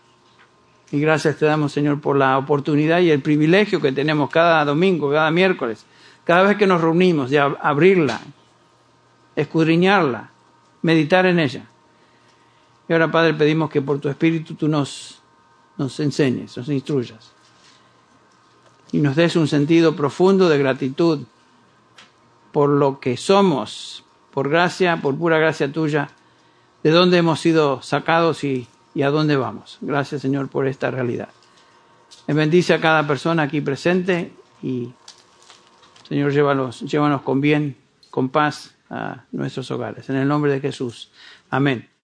[0.92, 5.12] Y gracias te damos, Señor, por la oportunidad y el privilegio que tenemos cada domingo,
[5.12, 5.86] cada miércoles,
[6.24, 8.22] cada vez que nos reunimos, de abrirla,
[9.36, 10.32] escudriñarla,
[10.82, 11.66] meditar en ella.
[12.88, 15.22] Y ahora, Padre, pedimos que por tu Espíritu tú nos,
[15.78, 17.32] nos enseñes, nos instruyas.
[18.92, 21.22] Y nos des un sentido profundo de gratitud
[22.52, 24.03] por lo que somos,
[24.34, 26.10] por gracia, por pura gracia tuya,
[26.82, 28.68] de dónde hemos sido sacados y,
[29.02, 29.78] a dónde vamos.
[29.82, 31.30] Gracias, Señor, por esta realidad.
[32.28, 34.92] Me bendice a cada persona aquí presente y,
[36.08, 37.78] Señor, llévanos, llévanos con bien,
[38.10, 40.10] con paz a nuestros hogares.
[40.10, 41.12] En el nombre de Jesús.
[41.50, 41.93] Amén.